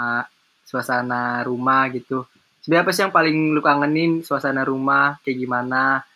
[0.62, 2.26] suasana rumah gitu.
[2.62, 6.06] Sebenarnya apa sih yang paling lu kangenin suasana rumah kayak gimana?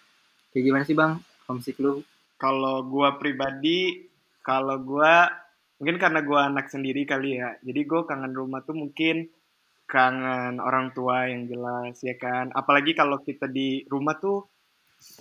[0.53, 1.12] Kayak gimana sih bang
[1.49, 2.05] homesick lu?
[2.43, 4.03] kalau gue pribadi
[4.43, 5.15] kalau gue
[5.79, 7.55] mungkin karena gue anak sendiri kali ya.
[7.62, 9.31] Jadi gue kangen rumah tuh mungkin
[9.87, 12.51] kangen orang tua yang jelas ya kan?
[12.51, 14.51] Apalagi kalau kita di rumah tuh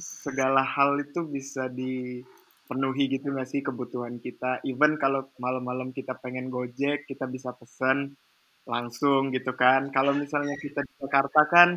[0.02, 4.66] segala hal itu bisa dipenuhi gitu nggak sih kebutuhan kita?
[4.66, 8.18] Even kalau malam-malam kita pengen gojek kita bisa pesen
[8.66, 9.94] langsung gitu kan?
[9.94, 11.70] Kalau misalnya kita di Jakarta kan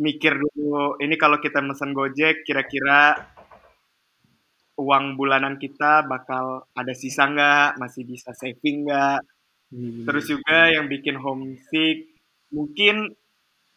[0.00, 3.14] mikir dulu ini kalau kita mesen gojek kira-kira
[4.74, 9.22] uang bulanan kita bakal ada sisa nggak masih bisa saving nggak
[9.74, 10.06] Hmm.
[10.06, 12.14] Terus juga yang bikin homesick,
[12.54, 13.10] mungkin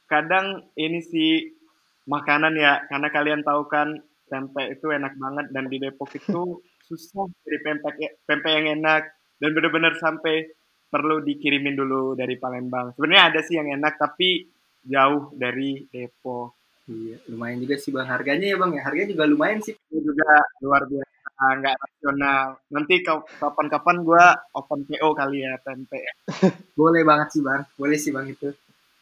[0.05, 1.57] kadang ini sih
[2.05, 3.97] makanan ya, karena kalian tahu kan
[4.29, 7.95] pempek itu enak banget dan di Depok itu susah dari pempek
[8.29, 9.01] pempek yang enak
[9.41, 10.53] dan bener-bener sampai
[10.87, 12.93] perlu dikirimin dulu dari Palembang.
[12.93, 14.45] Sebenarnya ada sih yang enak tapi
[14.85, 16.53] jauh dari Depok.
[16.87, 18.07] Iya, lumayan juga sih bang.
[18.07, 19.75] Harganya ya bang ya, harganya juga lumayan sih.
[19.75, 20.29] Itu juga
[20.63, 22.45] luar biasa, nggak rasional.
[22.73, 24.23] Nanti kau- kapan-kapan gua
[24.55, 26.03] open PO kali ya pempek.
[26.79, 28.49] Boleh banget sih bang, boleh sih bang itu.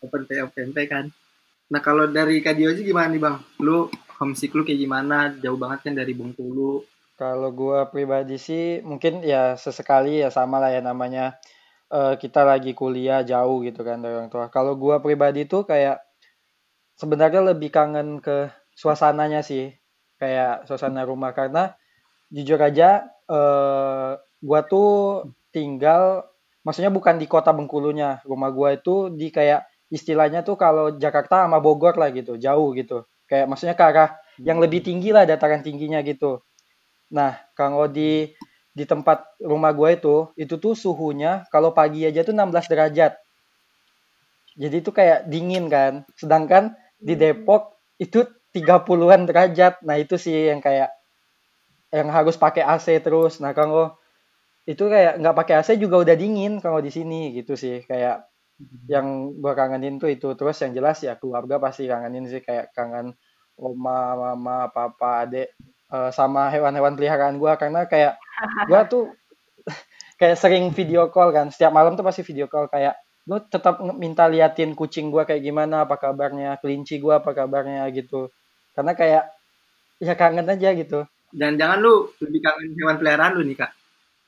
[0.05, 1.05] Open PO PMP kan.
[1.71, 3.37] Nah kalau dari Kak Dioji gimana nih bang?
[3.65, 5.17] Lu homesick lu kayak gimana?
[5.43, 6.85] Jauh banget kan dari Bengkulu.
[7.21, 11.25] Kalau gua pribadi sih mungkin ya sesekali ya sama lah ya namanya
[11.95, 14.51] eh, kita lagi kuliah jauh gitu kan dari orang tua.
[14.51, 16.03] Kalau gua pribadi tuh kayak
[16.99, 19.71] sebenarnya lebih kangen ke suasananya sih,
[20.19, 21.75] kayak suasana rumah karena
[22.33, 24.11] jujur aja eh,
[24.43, 24.89] gua tuh
[25.55, 26.27] tinggal
[26.67, 28.19] maksudnya bukan di kota Bengkulunya.
[28.27, 33.07] Rumah gua itu di kayak istilahnya tuh kalau Jakarta sama Bogor lah gitu, jauh gitu.
[33.29, 34.09] Kayak maksudnya ke arah
[34.41, 36.43] yang lebih tinggi lah dataran tingginya gitu.
[37.13, 38.33] Nah, kalau di
[38.75, 43.15] di tempat rumah gue itu, itu tuh suhunya kalau pagi aja tuh 16 derajat.
[44.59, 46.03] Jadi itu kayak dingin kan.
[46.19, 49.79] Sedangkan di Depok itu 30-an derajat.
[49.87, 50.91] Nah, itu sih yang kayak
[51.95, 53.39] yang harus pakai AC terus.
[53.39, 53.95] Nah, kalau
[54.67, 58.25] itu kayak nggak pakai AC juga udah dingin kalau di sini gitu sih kayak
[58.89, 63.13] yang gue kangenin tuh itu terus yang jelas ya keluarga pasti kangenin sih kayak kangen
[63.61, 65.53] oma mama papa adek
[65.91, 68.17] eh, sama hewan-hewan peliharaan gue karena kayak
[68.69, 69.03] gue tuh
[70.19, 72.95] kayak sering video call kan setiap malam tuh pasti video call kayak
[73.25, 78.29] lu tetap minta liatin kucing gue kayak gimana apa kabarnya kelinci gue apa kabarnya gitu
[78.77, 79.23] karena kayak
[79.97, 83.71] ya kangen aja gitu Jangan-jangan lu lebih kangen hewan peliharaan lu nih kak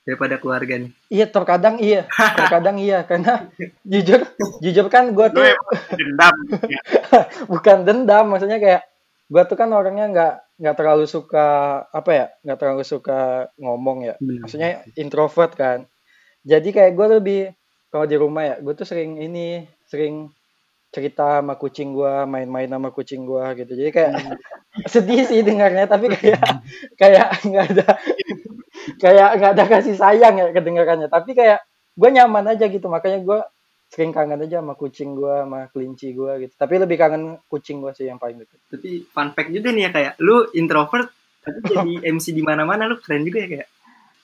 [0.08, 0.92] daripada keluarga nih.
[1.12, 2.02] Iya terkadang iya,
[2.36, 3.48] terkadang iya karena
[3.92, 4.24] jujur
[4.64, 5.44] jujur kan gue tuh
[5.96, 6.36] dendam.
[6.68, 6.82] Ya.
[7.52, 8.88] bukan dendam maksudnya kayak
[9.28, 11.48] gue tuh kan orangnya nggak nggak terlalu suka
[11.94, 14.16] apa ya nggak terlalu suka ngomong ya.
[14.18, 14.42] Hmm.
[14.44, 15.86] maksudnya introvert kan.
[16.42, 17.42] Jadi kayak gue lebih
[17.94, 20.34] kalau di rumah ya gue tuh sering ini sering
[20.90, 23.72] cerita sama kucing gue main-main sama kucing gue gitu.
[23.78, 24.14] Jadi kayak
[24.94, 26.42] sedih sih dengarnya tapi kayak
[27.02, 27.88] kayak nggak ada
[29.02, 31.08] kayak nggak ada kasih sayang ya kedengarannya.
[31.08, 31.62] Tapi kayak
[31.94, 32.90] gue nyaman aja gitu.
[32.90, 33.40] Makanya gue
[33.88, 37.92] sering kangen aja sama kucing gue sama kelinci gue gitu tapi lebih kangen kucing gue
[37.96, 41.08] sih yang paling deket Tapi fun fact juga nih ya kayak lu introvert
[41.48, 43.70] tapi jadi MC di mana-mana lu keren juga ya kayak.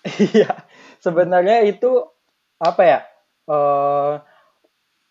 [0.04, 0.52] Iya,
[1.00, 2.04] sebenarnya itu
[2.60, 3.00] apa ya?
[3.44, 4.14] eh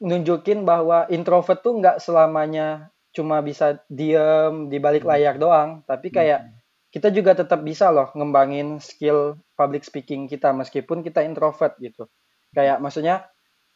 [0.02, 6.48] nunjukin bahwa introvert tuh nggak selamanya cuma bisa diem di balik layar doang, tapi kayak
[6.92, 12.08] kita juga tetap bisa loh ngembangin skill public speaking kita meskipun kita introvert gitu.
[12.52, 13.24] Kayak maksudnya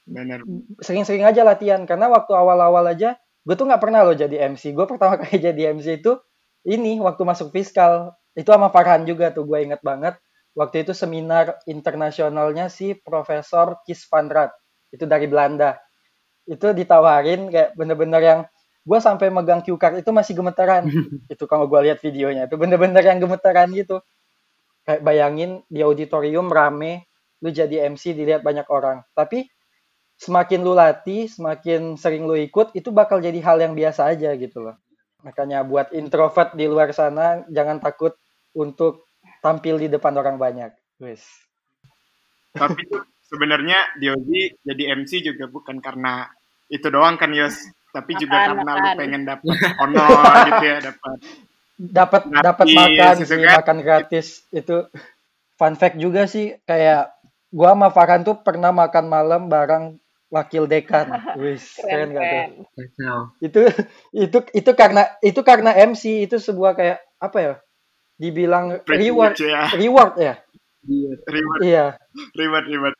[0.07, 0.47] Bener.
[0.79, 4.75] sering-sering aja latihan karena waktu awal-awal aja gue tuh nggak pernah loh jadi MC.
[4.75, 6.19] Gue pertama kali jadi MC itu
[6.66, 10.19] ini waktu masuk fiskal itu sama Farhan juga tuh gue inget banget.
[10.57, 14.55] Waktu itu seminar internasionalnya si Profesor Kies van Raat
[14.90, 15.79] itu dari Belanda.
[16.47, 18.40] Itu ditawarin kayak bener-bener yang
[18.87, 20.87] gue sampai megang cue card itu masih gemetaran.
[21.33, 24.03] itu kalau gue lihat videonya itu bener-bener yang gemetaran gitu.
[24.87, 27.11] Kayak bayangin di auditorium rame,
[27.42, 29.03] lu jadi MC dilihat banyak orang.
[29.19, 29.51] Tapi
[30.17, 34.65] semakin lu latih, semakin sering lu ikut, itu bakal jadi hal yang biasa aja gitu
[34.65, 34.77] loh.
[35.25, 38.17] Makanya buat introvert di luar sana, jangan takut
[38.57, 39.09] untuk
[39.45, 40.73] tampil di depan orang banyak.
[41.03, 41.21] Wes.
[42.57, 46.25] Tapi tuh sebenarnya Diozi jadi MC juga bukan karena
[46.73, 47.61] itu doang kan Yos.
[47.93, 48.97] Tapi juga Makan, karena lu makan.
[49.01, 50.13] pengen dapet honor
[50.53, 51.19] gitu ya, dapat
[51.77, 53.55] Dapat Gratis, dapat makan gitu sih, kan.
[53.61, 54.77] makan gratis itu
[55.61, 57.13] fun fact juga sih kayak
[57.53, 61.07] gua sama Farhan tuh pernah makan malam bareng wakil dekan.
[61.43, 63.21] Wis, keren keren gak tuh?
[63.43, 63.61] itu
[64.15, 67.55] itu itu karena itu karena MC itu sebuah kayak apa ya
[68.17, 69.62] dibilang reward privilege ya.
[69.77, 70.35] reward ya
[70.87, 71.12] Iya.
[71.27, 71.87] Reward, iya
[72.39, 72.95] reward, reward.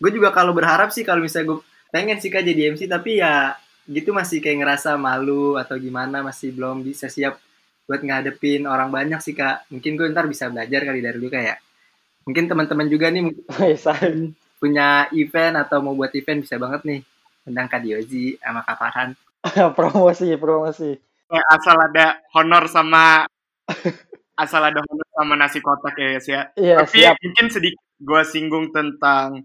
[0.00, 1.58] Gue juga kalau berharap sih kalau misalnya gue
[1.92, 6.52] pengen sih kak jadi MC tapi ya gitu masih kayak ngerasa malu atau gimana masih
[6.52, 7.38] belum bisa siap
[7.86, 9.68] buat ngadepin orang banyak sih kak.
[9.68, 11.60] Mungkin gue ntar bisa belajar kali dari lu kayak.
[12.26, 17.00] Mungkin teman-teman juga nih mungkin punya event atau mau buat event bisa banget nih.
[17.46, 19.10] Tentang Kak Diozi sama Kak Farhan.
[19.78, 23.26] promosi promosi Eh, asal ada honor sama
[24.42, 26.42] asal ada honor sama nasi kotak ya Yos ya.
[26.54, 29.42] iya Tapi siap mungkin sedikit gue singgung tentang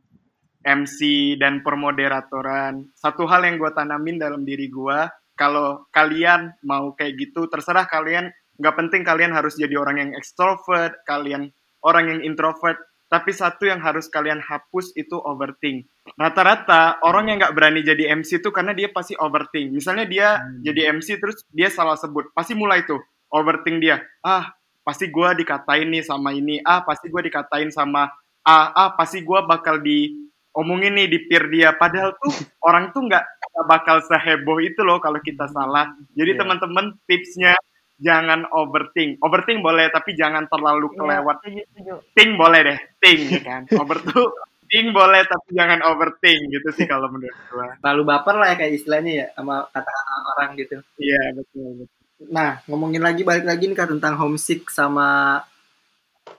[0.61, 0.99] MC
[1.41, 2.85] dan permoderatoran.
[2.93, 8.29] Satu hal yang gue tanamin dalam diri gue, kalau kalian mau kayak gitu, terserah kalian.
[8.61, 11.49] Nggak penting kalian harus jadi orang yang extrovert, kalian
[11.81, 12.77] orang yang introvert.
[13.11, 15.83] Tapi satu yang harus kalian hapus itu overthink.
[16.15, 19.75] Rata-rata orang yang nggak berani jadi MC itu karena dia pasti overthink.
[19.75, 20.27] Misalnya dia
[20.63, 23.03] jadi MC terus dia salah sebut, pasti mulai tuh
[23.35, 23.99] overthink dia.
[24.23, 24.55] Ah,
[24.87, 26.63] pasti gue dikatain nih sama ini.
[26.63, 28.07] Ah, pasti gue dikatain sama
[28.47, 31.75] ah, ah pasti gue bakal diomongin nih di peer dia.
[31.75, 32.31] Padahal tuh
[32.67, 33.23] orang tuh nggak
[33.67, 35.91] bakal seheboh itu loh kalau kita salah.
[36.15, 36.39] Jadi Iya.
[36.47, 37.53] teman-teman tipsnya
[38.01, 39.21] jangan overthink.
[39.21, 41.35] Overthink boleh tapi jangan terlalu Iya, kelewat.
[41.45, 43.61] setuju Think boleh deh, think ya kan.
[43.77, 44.27] Over tuh
[44.71, 47.67] think boleh tapi jangan overthink gitu sih kalau menurut gue.
[47.79, 50.75] Terlalu baper lah ya kayak istilahnya ya sama kata-kata orang gitu.
[50.97, 51.85] Iya betul.
[51.85, 51.99] betul.
[52.31, 55.41] Nah, ngomongin lagi balik lagi nih Kak tentang homesick sama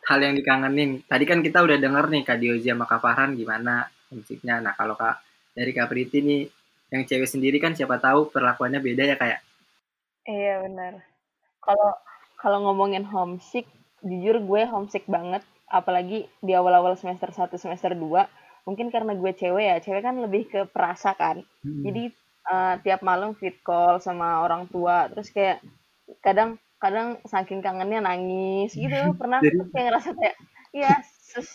[0.07, 1.03] hal yang dikangenin.
[1.07, 4.63] Tadi kan kita udah denger nih Kak Diozi sama Kak Farhan gimana homesicknya.
[4.63, 5.21] Nah, kalau Kak
[5.53, 6.43] dari Kak Priti nih
[6.93, 9.41] yang cewek sendiri kan siapa tahu perlakuannya beda ya kayak.
[10.23, 11.12] Iya benar.
[11.63, 11.91] Kalau
[12.37, 13.71] kalau ngomongin homesick,
[14.03, 15.41] jujur gue homesick banget.
[15.71, 18.27] Apalagi di awal-awal semester 1, semester 2.
[18.67, 19.77] Mungkin karena gue cewek ya.
[19.79, 21.41] Cewek kan lebih ke perasa kan.
[21.63, 22.11] Jadi
[22.43, 25.07] eh, tiap malam fit call sama orang tua.
[25.09, 25.63] Terus kayak
[26.21, 28.91] kadang kadang saking kangennya nangis gitu.
[29.21, 30.37] Pernah Jadi- terus kayak ngerasa kayak
[30.75, 30.93] iya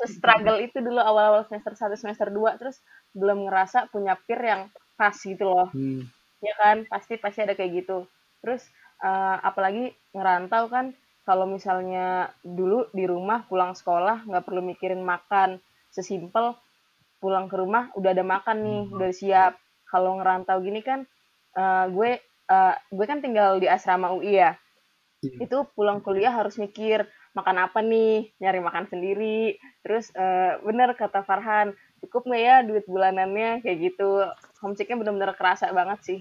[0.07, 2.57] struggle itu dulu awal-awal semester 1, semester 2.
[2.57, 2.79] Terus
[3.11, 4.61] belum ngerasa punya peer yang
[4.95, 5.69] pas gitu loh.
[5.75, 6.07] Hmm.
[6.37, 8.05] ya kan pasti pasti ada kayak gitu
[8.45, 8.61] terus
[9.01, 10.95] uh, apalagi ngerantau kan
[11.27, 15.59] kalau misalnya dulu di rumah pulang sekolah nggak perlu mikirin makan
[15.91, 16.55] sesimpel
[17.19, 18.95] pulang ke rumah udah ada makan nih hmm.
[18.95, 19.53] udah siap.
[19.87, 21.03] Kalau ngerantau gini kan
[21.55, 24.55] uh, gue uh, gue kan tinggal di asrama UI ya.
[25.17, 25.49] Yeah.
[25.49, 28.31] itu pulang kuliah harus mikir makan apa nih?
[28.37, 29.57] Nyari makan sendiri.
[29.81, 31.73] Terus uh, bener kata Farhan
[32.05, 33.65] cukup nggak ya duit bulanannya?
[33.65, 34.23] Kayak gitu.
[34.61, 36.19] Homesicknya bener-bener kerasa banget sih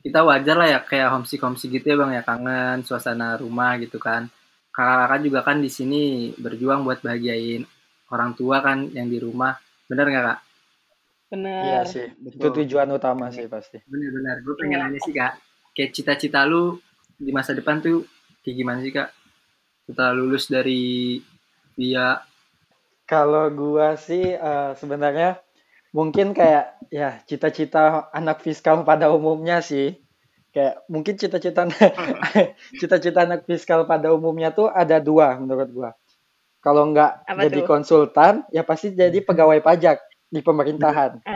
[0.00, 2.22] kita wajar lah ya kayak homesick homesick gitu ya bang ya.
[2.24, 4.28] Kangen suasana rumah gitu kan.
[4.70, 7.66] Kakak-kakak juga kan di sini berjuang buat bahagiain
[8.10, 9.56] orang tua kan yang di rumah.
[9.86, 10.38] Bener nggak kak?
[11.30, 12.10] Bener iya sih.
[12.18, 12.38] Betul.
[12.38, 13.78] itu tujuan utama sih pasti.
[13.86, 15.38] Bener-bener gue pengen nanya sih kak.
[15.76, 16.80] Kayak cita-cita lu
[17.20, 18.08] di masa depan tuh
[18.42, 19.12] kayak gimana sih kak?
[19.86, 21.18] Setelah lulus dari
[21.74, 22.20] via.
[23.10, 25.42] Kalau gua sih uh, sebenarnya
[25.90, 29.98] mungkin kayak ya cita-cita anak fiskal pada umumnya sih.
[30.50, 31.70] Kayak mungkin cita-cita
[32.80, 35.90] cita-cita anak fiskal pada umumnya tuh ada dua menurut gua.
[36.60, 37.68] Kalau nggak jadi tuh?
[37.68, 39.98] konsultan ya pasti jadi pegawai pajak
[40.30, 41.20] di pemerintahan.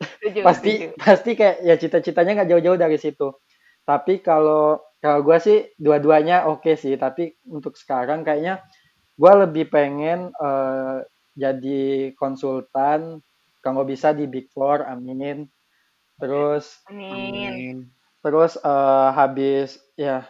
[0.00, 0.96] Uh, pasti tujuh.
[0.96, 3.36] pasti kayak ya cita-citanya nggak jauh-jauh dari situ.
[3.84, 6.96] Tapi kalau kalau gue sih dua-duanya oke okay sih.
[6.96, 8.64] Tapi untuk sekarang kayaknya
[9.20, 11.04] gue lebih pengen uh,
[11.36, 13.20] jadi konsultan
[13.60, 15.48] kalau bisa di Big Four, amin.
[16.20, 17.88] Terus amin.
[18.20, 20.28] Terus uh, habis ya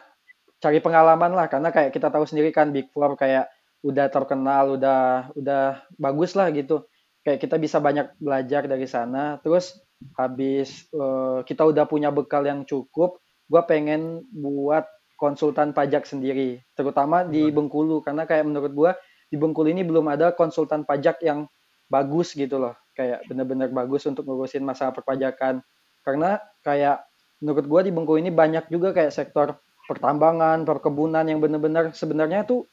[0.60, 5.32] cari pengalaman lah karena kayak kita tahu sendiri kan Big Four kayak udah terkenal, udah
[5.34, 6.86] udah bagus lah gitu.
[7.24, 9.40] Kayak kita bisa banyak belajar dari sana.
[9.42, 9.76] Terus
[10.16, 14.88] habis uh, kita udah punya bekal yang cukup, gue pengen buat
[15.20, 18.90] konsultan pajak sendiri, terutama di Bengkulu karena kayak menurut gue
[19.28, 21.44] di Bengkulu ini belum ada konsultan pajak yang
[21.90, 22.78] bagus gitu loh.
[22.94, 25.60] Kayak benar-benar bagus untuk ngurusin masalah perpajakan.
[26.06, 27.04] Karena kayak
[27.42, 29.58] menurut gue di Bengkulu ini banyak juga kayak sektor
[29.90, 32.70] pertambangan perkebunan yang benar-benar sebenarnya tuh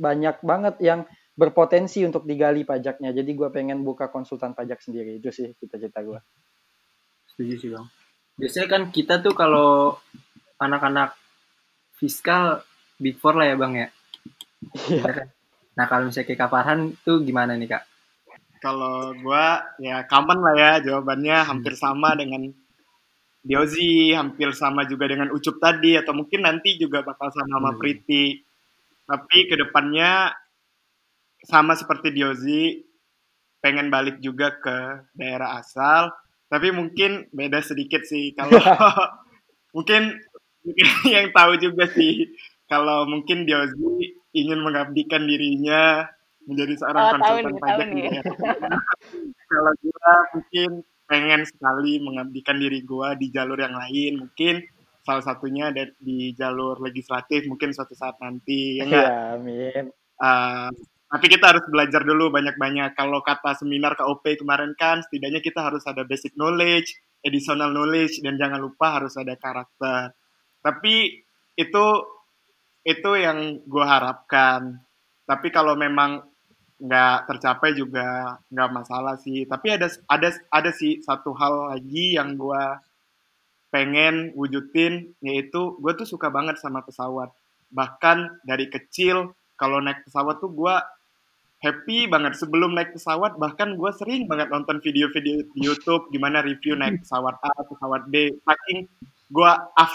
[0.00, 1.04] banyak banget yang
[1.36, 3.12] berpotensi untuk digali pajaknya.
[3.12, 5.20] Jadi gue pengen buka konsultan pajak sendiri.
[5.20, 6.18] Itu sih cita-cita gue
[7.36, 7.86] setuju sih bang.
[8.40, 10.00] Biasanya kan kita tuh kalau
[10.56, 11.12] anak-anak
[11.92, 12.64] fiskal
[12.96, 13.88] big four lah ya bang ya?
[14.88, 15.28] Iya.
[15.76, 17.84] nah kalau misalnya kayak Kak Farhan tuh gimana nih kak
[18.60, 19.46] kalau gue
[19.84, 21.82] ya common lah ya jawabannya hampir hmm.
[21.82, 22.52] sama dengan
[23.46, 27.78] Diozi, hampir sama juga dengan Ucup tadi atau mungkin nanti juga bakal sama sama hmm.
[27.78, 28.26] Priti.
[29.06, 30.34] Tapi ke depannya
[31.46, 32.82] sama seperti Diozi,
[33.62, 36.10] pengen balik juga ke daerah asal.
[36.50, 38.58] Tapi mungkin beda sedikit sih kalau
[39.78, 40.18] mungkin
[40.66, 42.34] mungkin yang tahu juga sih
[42.66, 46.10] kalau mungkin Diozi ingin mengabdikan dirinya
[46.46, 48.06] menjadi seorang oh, konsultan pajak nih.
[49.50, 50.70] Kalau gue mungkin
[51.06, 54.62] pengen sekali mengabdikan diri gue di jalur yang lain, mungkin
[55.06, 59.06] salah satunya ada di jalur legislatif mungkin suatu saat nanti ya enggak?
[59.06, 59.84] Ya, amin.
[60.18, 60.70] Uh,
[61.06, 62.98] tapi kita harus belajar dulu banyak-banyak.
[62.98, 68.34] Kalau kata seminar KOP kemarin kan, setidaknya kita harus ada basic knowledge, additional knowledge, dan
[68.34, 70.10] jangan lupa harus ada karakter.
[70.66, 71.22] Tapi
[71.54, 71.86] itu
[72.82, 74.82] itu yang gue harapkan.
[75.26, 76.26] Tapi kalau memang
[76.76, 79.48] nggak tercapai juga nggak masalah sih.
[79.48, 82.64] Tapi ada ada ada sih satu hal lagi yang gue
[83.72, 87.32] pengen wujudin yaitu gue tuh suka banget sama pesawat.
[87.72, 90.76] Bahkan dari kecil kalau naik pesawat tuh gue
[91.64, 92.36] happy banget.
[92.36, 97.40] Sebelum naik pesawat bahkan gue sering banget nonton video-video di YouTube gimana review naik pesawat
[97.40, 98.36] A pesawat B.
[98.44, 98.84] Saking
[99.32, 99.50] gue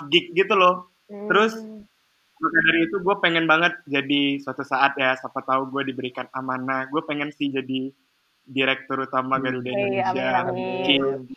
[0.10, 0.90] geek gitu loh.
[1.08, 1.81] Terus hmm
[2.42, 6.90] maka dari itu gue pengen banget jadi suatu saat ya siapa tahu gue diberikan amanah.
[6.90, 7.94] Gue pengen sih jadi
[8.42, 9.44] direktur utama hmm.
[9.46, 10.28] Garuda Indonesia.
[10.50, 11.30] amin,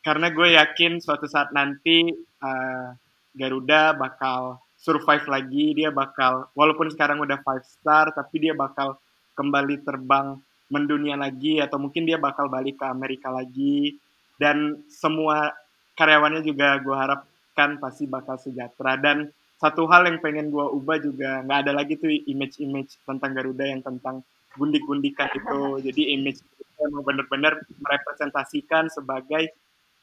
[0.00, 2.08] karena gue yakin suatu saat nanti
[2.40, 2.96] uh,
[3.36, 5.76] Garuda bakal survive lagi.
[5.76, 8.96] Dia bakal walaupun sekarang udah five star tapi dia bakal
[9.36, 10.40] kembali terbang
[10.72, 14.00] mendunia lagi atau mungkin dia bakal balik ke Amerika lagi.
[14.40, 15.52] Dan semua
[16.00, 18.96] karyawannya juga gue harapkan pasti bakal sejahtera.
[18.96, 19.28] Dan
[19.60, 23.84] satu hal yang pengen gue ubah juga nggak ada lagi tuh image-image tentang Garuda yang
[23.84, 24.24] tentang
[24.56, 26.40] gundik-gundikan itu jadi image
[26.80, 29.52] yang benar-benar merepresentasikan sebagai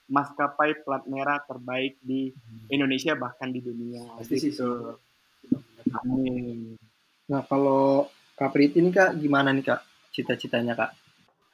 [0.08, 2.32] maskapai plat merah terbaik di
[2.70, 5.01] Indonesia bahkan di dunia pasti sih so.
[6.05, 6.78] Amin.
[7.28, 9.82] Nah kalau Kak Prit ini kak gimana nih kak
[10.14, 10.93] cita-citanya kak?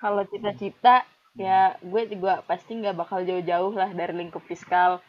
[0.03, 1.07] Kalau cita-cita
[1.39, 4.99] ya gue juga pasti nggak bakal jauh-jauh lah dari lingkup fiskal.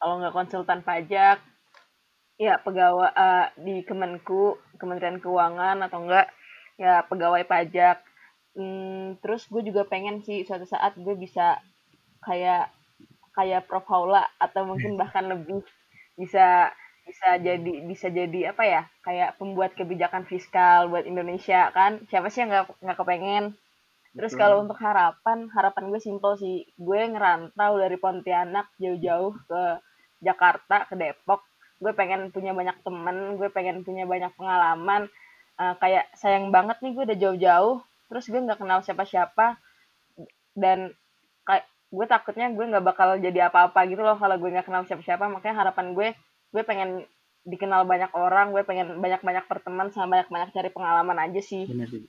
[0.00, 1.44] Kalau nggak konsultan pajak,
[2.40, 6.32] ya pegawai uh, di Kemenku Kementerian Keuangan atau enggak
[6.80, 8.00] ya pegawai pajak.
[8.56, 11.60] Hmm, terus gue juga pengen sih suatu saat gue bisa
[12.24, 12.72] kayak
[13.36, 13.84] kayak Prof.
[13.92, 15.60] Haula atau mungkin bahkan lebih
[16.16, 16.72] bisa
[17.04, 22.08] bisa jadi bisa jadi apa ya kayak pembuat kebijakan fiskal buat Indonesia kan.
[22.08, 23.44] Siapa sih yang nggak nggak kepengen?
[24.16, 24.40] Terus Betul.
[24.40, 26.64] kalau untuk harapan harapan gue simpel sih.
[26.80, 29.62] Gue ngerantau dari Pontianak jauh-jauh ke
[30.24, 31.49] Jakarta ke Depok
[31.80, 35.08] gue pengen punya banyak temen gue pengen punya banyak pengalaman
[35.60, 37.76] Eh, kayak sayang banget nih gue udah jauh-jauh
[38.08, 39.60] terus gue nggak kenal siapa-siapa
[40.56, 40.96] dan
[41.44, 45.28] kayak gue takutnya gue nggak bakal jadi apa-apa gitu loh kalau gue nggak kenal siapa-siapa.
[45.28, 46.08] Makanya harapan gue
[46.56, 47.04] gue pengen
[47.44, 51.68] dikenal banyak orang gue pengen banyak-banyak berteman sama banyak-banyak cari pengalaman aja sih.
[51.68, 52.08] Bener sih.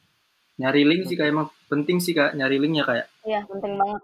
[0.56, 4.00] Nyari link sih kak emang penting sih kak nyari linknya kayak iya penting banget.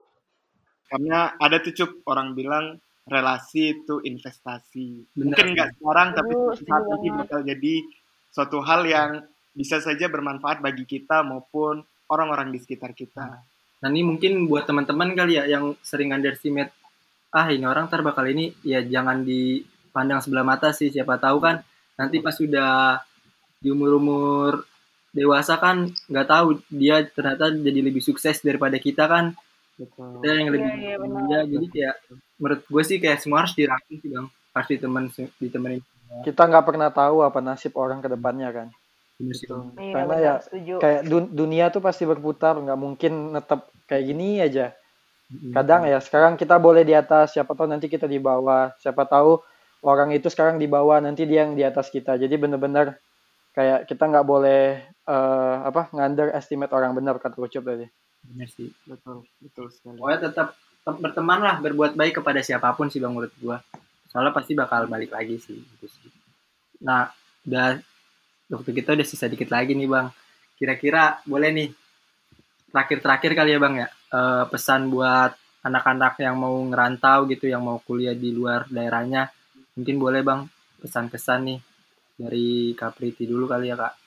[0.92, 5.16] Karena ada tuh Cup, orang bilang relasi itu investasi.
[5.16, 5.32] Benar.
[5.32, 7.14] Mungkin nggak sekarang, tapi saat banget.
[7.16, 7.74] bakal jadi
[8.36, 9.10] suatu hal yang
[9.58, 11.82] bisa saja bermanfaat bagi kita maupun
[12.12, 13.42] orang-orang di sekitar kita.
[13.82, 16.70] Nah ini mungkin buat teman-teman kali ya yang sering underestimate,
[17.34, 20.94] ah ini orang ntar bakal ini, ya jangan dipandang sebelah mata sih.
[20.94, 21.64] Siapa tahu kan
[21.98, 23.02] nanti pas sudah
[23.58, 24.62] di umur-umur
[25.10, 29.34] dewasa kan nggak tahu dia ternyata jadi lebih sukses daripada kita kan.
[29.78, 30.10] Betul.
[30.20, 31.22] Kita yang lebih Iya, iya, benar.
[31.30, 31.96] dia jadi kayak
[32.42, 34.28] menurut gue sih kayak semua harus dirangkum sih bang.
[34.54, 35.04] Harus ditemen
[35.38, 35.82] ditemenin.
[36.26, 38.68] kita nggak pernah tahu apa nasib orang ke depannya kan
[39.20, 39.76] Bang.
[39.78, 44.04] iya Karena benar ya, setuju kayak dun- dunia tuh pasti berputar nggak mungkin netep kayak
[44.08, 44.72] gini aja
[45.52, 49.44] kadang ya sekarang kita boleh di atas siapa tahu nanti kita di bawah siapa tahu
[49.84, 52.96] orang itu sekarang di bawah nanti dia yang di atas kita jadi bener-bener
[53.52, 57.84] kayak kita nggak boleh eh, apa underestimate orang benar kata Ucup tadi
[58.28, 58.70] Bener sih.
[58.84, 59.96] Betul, betul sekali.
[59.98, 63.64] Pokoknya tetap, tetap berteman lah, berbuat baik kepada siapa pun sih bang menurut gua.
[64.12, 65.56] Soalnya pasti bakal balik lagi sih.
[65.56, 66.12] Gitu sih.
[66.84, 67.08] Nah,
[67.48, 67.80] udah
[68.52, 70.08] waktu kita udah sisa dikit lagi nih bang.
[70.58, 71.70] Kira-kira boleh nih
[72.68, 75.32] terakhir-terakhir kali ya bang ya eh, pesan buat
[75.64, 79.32] anak-anak yang mau ngerantau gitu, yang mau kuliah di luar daerahnya.
[79.76, 80.42] Mungkin boleh bang
[80.82, 81.60] pesan-pesan nih
[82.18, 84.07] dari Kapriti dulu kali ya kak.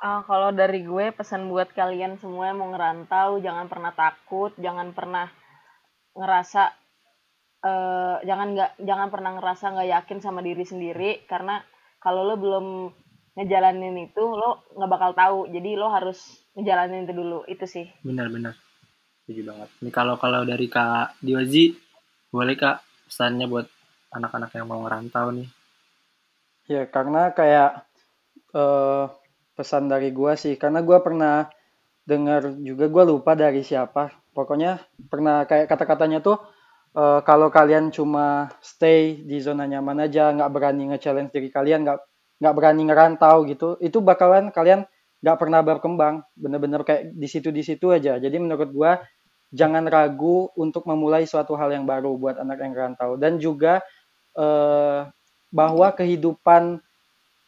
[0.00, 4.96] Ah, kalau dari gue pesan buat kalian semua yang mau ngerantau jangan pernah takut jangan
[4.96, 5.28] pernah
[6.16, 6.62] ngerasa
[7.60, 11.60] eh jangan nggak jangan pernah ngerasa nggak yakin sama diri sendiri karena
[12.00, 12.88] kalau lo belum
[13.36, 16.16] ngejalanin itu lo nggak bakal tahu jadi lo harus
[16.56, 18.56] ngejalanin itu dulu itu sih Benar-benar.
[19.30, 19.68] Setuju banget.
[19.84, 21.70] Ini kalau kalau dari Kak Diozi,
[22.34, 23.68] boleh Kak pesannya buat
[24.10, 25.48] anak-anak yang mau ngerantau nih.
[26.66, 27.86] Ya, karena kayak
[28.50, 29.04] eh,
[29.60, 31.52] pesan dari gua sih, karena gua pernah
[32.08, 34.08] dengar juga gua lupa dari siapa.
[34.32, 34.80] Pokoknya
[35.12, 36.40] pernah kayak kata-katanya tuh
[36.96, 41.98] eh, kalau kalian cuma stay di zona nyaman aja, nggak berani nge-challenge diri kalian, nggak
[42.40, 44.88] nggak berani ngerantau gitu, itu bakalan kalian
[45.20, 46.24] nggak pernah berkembang.
[46.32, 48.16] Bener-bener kayak di situ di situ aja.
[48.16, 48.96] Jadi menurut gua
[49.52, 53.84] jangan ragu untuk memulai suatu hal yang baru buat anak yang rantau dan juga
[54.38, 55.00] eh,
[55.50, 56.78] bahwa kehidupan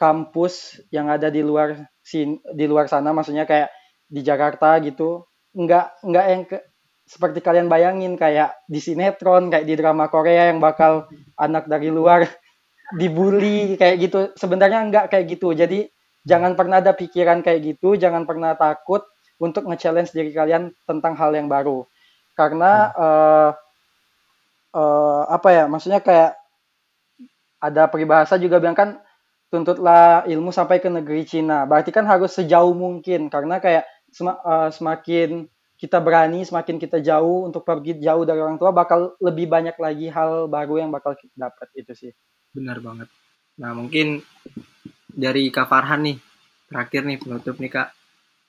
[0.02, 3.70] kampus yang ada di luar sin di luar sana maksudnya kayak
[4.10, 5.22] di Jakarta gitu
[5.54, 6.66] nggak nggak yang ke-
[7.06, 11.06] seperti kalian bayangin kayak di sinetron kayak di drama Korea yang bakal
[11.38, 12.26] anak dari luar
[13.00, 14.20] dibully kayak gitu.
[14.38, 15.52] Sebenarnya nggak kayak gitu.
[15.56, 15.88] Jadi
[16.26, 19.02] jangan pernah ada pikiran kayak gitu jangan pernah takut
[19.42, 21.84] untuk nge-challenge diri kalian tentang hal yang baru.
[22.38, 23.50] Karena eh,
[24.76, 26.36] eh, apa ya maksudnya kayak
[27.62, 28.88] ada peribahasa juga bilang kan
[29.52, 31.68] tuntutlah ilmu sampai ke negeri Cina.
[31.68, 35.44] Berarti kan harus sejauh mungkin karena kayak sema- eh, semakin
[35.76, 40.08] kita berani, semakin kita jauh untuk pergi jauh dari orang tua bakal lebih banyak lagi
[40.08, 42.12] hal baru yang bakal kita dapat itu sih.
[42.56, 43.12] Benar banget.
[43.60, 44.24] Nah, mungkin
[45.12, 46.16] dari Kak Farhan nih,
[46.70, 47.88] terakhir nih penutup nih Kak.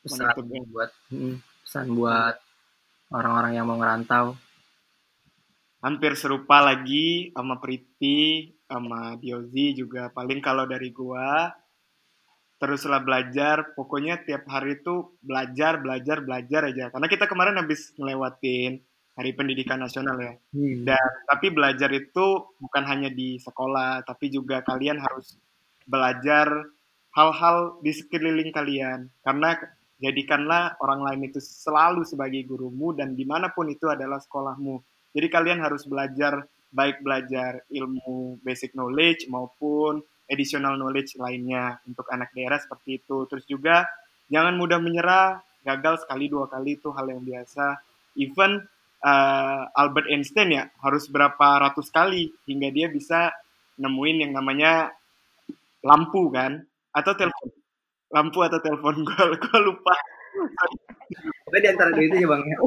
[0.06, 0.62] Pesan Penutup ya.
[0.72, 1.36] buat mm,
[1.68, 2.36] pesan buat
[3.12, 4.40] orang-orang yang mau ngerantau.
[5.84, 10.10] hampir serupa lagi sama Priti, sama Diozi juga.
[10.10, 11.54] Paling kalau dari gua,
[12.58, 13.78] teruslah belajar.
[13.78, 16.90] Pokoknya tiap hari itu belajar, belajar, belajar aja.
[16.90, 18.82] Karena kita kemarin habis ngelewatin
[19.14, 20.34] Hari Pendidikan Nasional ya.
[20.82, 25.38] Dan tapi belajar itu bukan hanya di sekolah, tapi juga kalian harus
[25.86, 26.50] belajar
[27.14, 29.14] hal-hal di sekeliling kalian.
[29.22, 29.54] Karena
[30.02, 34.82] jadikanlah orang lain itu selalu sebagai gurumu dan di mana pun itu adalah sekolahmu.
[35.14, 42.34] Jadi kalian harus belajar baik belajar ilmu basic knowledge maupun additional knowledge lainnya untuk anak
[42.34, 43.30] daerah seperti itu.
[43.30, 43.86] Terus juga
[44.28, 47.78] jangan mudah menyerah, gagal sekali dua kali itu hal yang biasa.
[48.18, 48.66] Even
[49.06, 53.30] uh, Albert Einstein ya harus berapa ratus kali hingga dia bisa
[53.78, 54.94] nemuin yang namanya
[55.84, 56.64] lampu kan
[56.94, 57.50] atau telepon
[58.14, 58.96] lampu atau telepon
[59.42, 59.96] gue lupa
[61.46, 62.58] Pokoknya di antara dua itu ya Bang ya.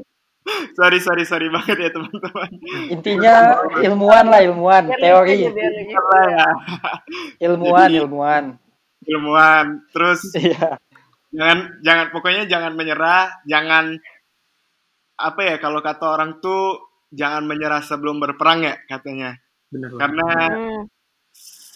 [0.72, 2.51] Sorry sorry sorry banget ya teman-teman.
[2.88, 3.34] Intinya
[3.82, 5.47] ilmuwan lah ilmuwan, teori.
[5.47, 6.49] ya.
[7.42, 8.44] Ilmuwan Jadi- ilmuwan.
[9.07, 9.66] ilmuwan.
[9.90, 10.78] Terus Iya.
[11.30, 13.99] jangan jangan pokoknya jangan menyerah jangan
[15.16, 16.80] apa ya kalau kata orang tuh
[17.11, 19.36] jangan menyerah sebelum berperang ya katanya.
[19.66, 20.82] Bener karena Hmm.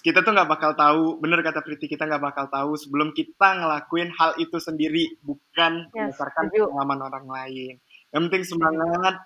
[0.00, 4.08] kita tuh nggak bakal tahu bener kata Priti kita nggak bakal tahu sebelum kita ngelakuin
[4.10, 7.74] hal itu sendiri bukan Ya, berdasarkan pengalaman orang lain
[8.10, 9.16] yang penting semangat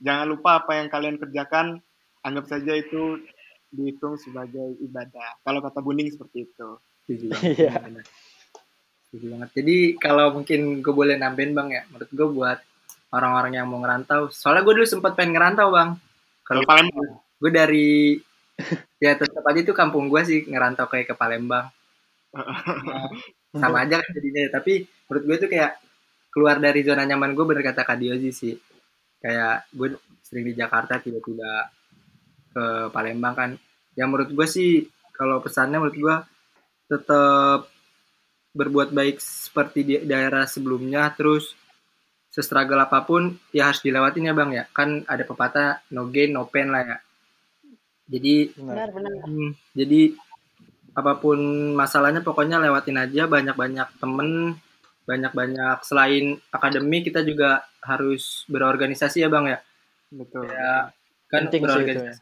[0.00, 1.80] jangan lupa apa yang kalian kerjakan
[2.24, 3.20] anggap saja itu
[3.74, 7.72] dihitung sebagai ibadah kalau kata Buning seperti itu Setuju banget, Iya.
[9.08, 9.50] Setuju banget.
[9.60, 12.58] Jadi kalau mungkin gue boleh nambahin bang ya, menurut gue buat
[13.14, 14.32] orang-orang yang mau ngerantau.
[14.32, 15.90] Soalnya gue dulu sempat pengen ngerantau bang.
[16.44, 18.20] kalau Palembang gue dari
[19.00, 21.68] ya tetap aja itu kampung gue sih ngerantau kayak ke Palembang.
[23.54, 24.58] Nah, sama aja kan jadinya.
[24.58, 25.78] Tapi menurut gue tuh kayak
[26.34, 28.54] keluar dari zona nyaman gue bener kata Kak Diozi sih.
[29.22, 29.94] Kayak gue
[30.26, 31.70] sering di Jakarta tiba-tiba
[32.50, 33.50] ke Palembang kan.
[33.94, 34.82] Ya menurut gue sih
[35.14, 36.16] kalau pesannya menurut gue
[36.90, 37.70] tetap
[38.54, 41.54] berbuat baik seperti di daerah sebelumnya terus
[42.30, 46.50] sestruggle apa pun ya harus dilewatin ya bang ya kan ada pepatah no gain no
[46.50, 46.98] pain lah ya
[48.10, 48.74] jadi Benar.
[48.74, 49.12] Benar, benar.
[49.26, 50.00] Hmm, jadi
[50.94, 51.38] apa pun
[51.74, 54.58] masalahnya pokoknya lewatin aja banyak-banyak temen
[55.04, 59.58] banyak-banyak selain akademik kita juga harus berorganisasi ya bang ya.
[60.12, 60.48] Betul.
[60.48, 60.92] Ya
[61.28, 62.14] kan Penting itu ya.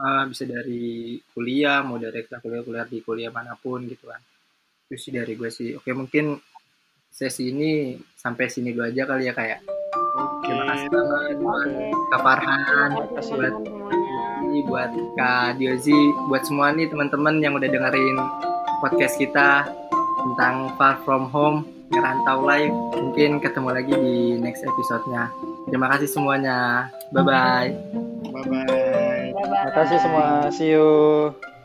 [0.00, 4.20] ah, bisa dari kuliah mau dari kuliah kuliah di kuliah mana pun gitu kan.
[4.88, 5.76] Itu sih dari gue sih.
[5.76, 6.40] Oke mungkin
[7.12, 9.60] sesi ini sampai sini dulu aja kali ya kayak
[10.16, 10.44] oke.
[10.48, 11.86] Terima kasih banget buat Oke.
[12.12, 13.54] Kak Farhan buat.
[14.46, 16.00] Ini buat Kak Diozi,
[16.30, 18.16] buat semua nih teman-teman yang udah dengerin
[18.78, 19.66] podcast kita
[20.22, 22.74] tentang Far From Home, ngerantau live.
[22.96, 25.30] Mungkin ketemu lagi di next episode-nya.
[25.70, 26.90] Terima kasih semuanya.
[27.10, 27.68] Bye-bye.
[28.30, 29.34] bye bye Bye-bye.
[29.34, 30.26] Terima kasih semua.
[30.50, 31.55] See you.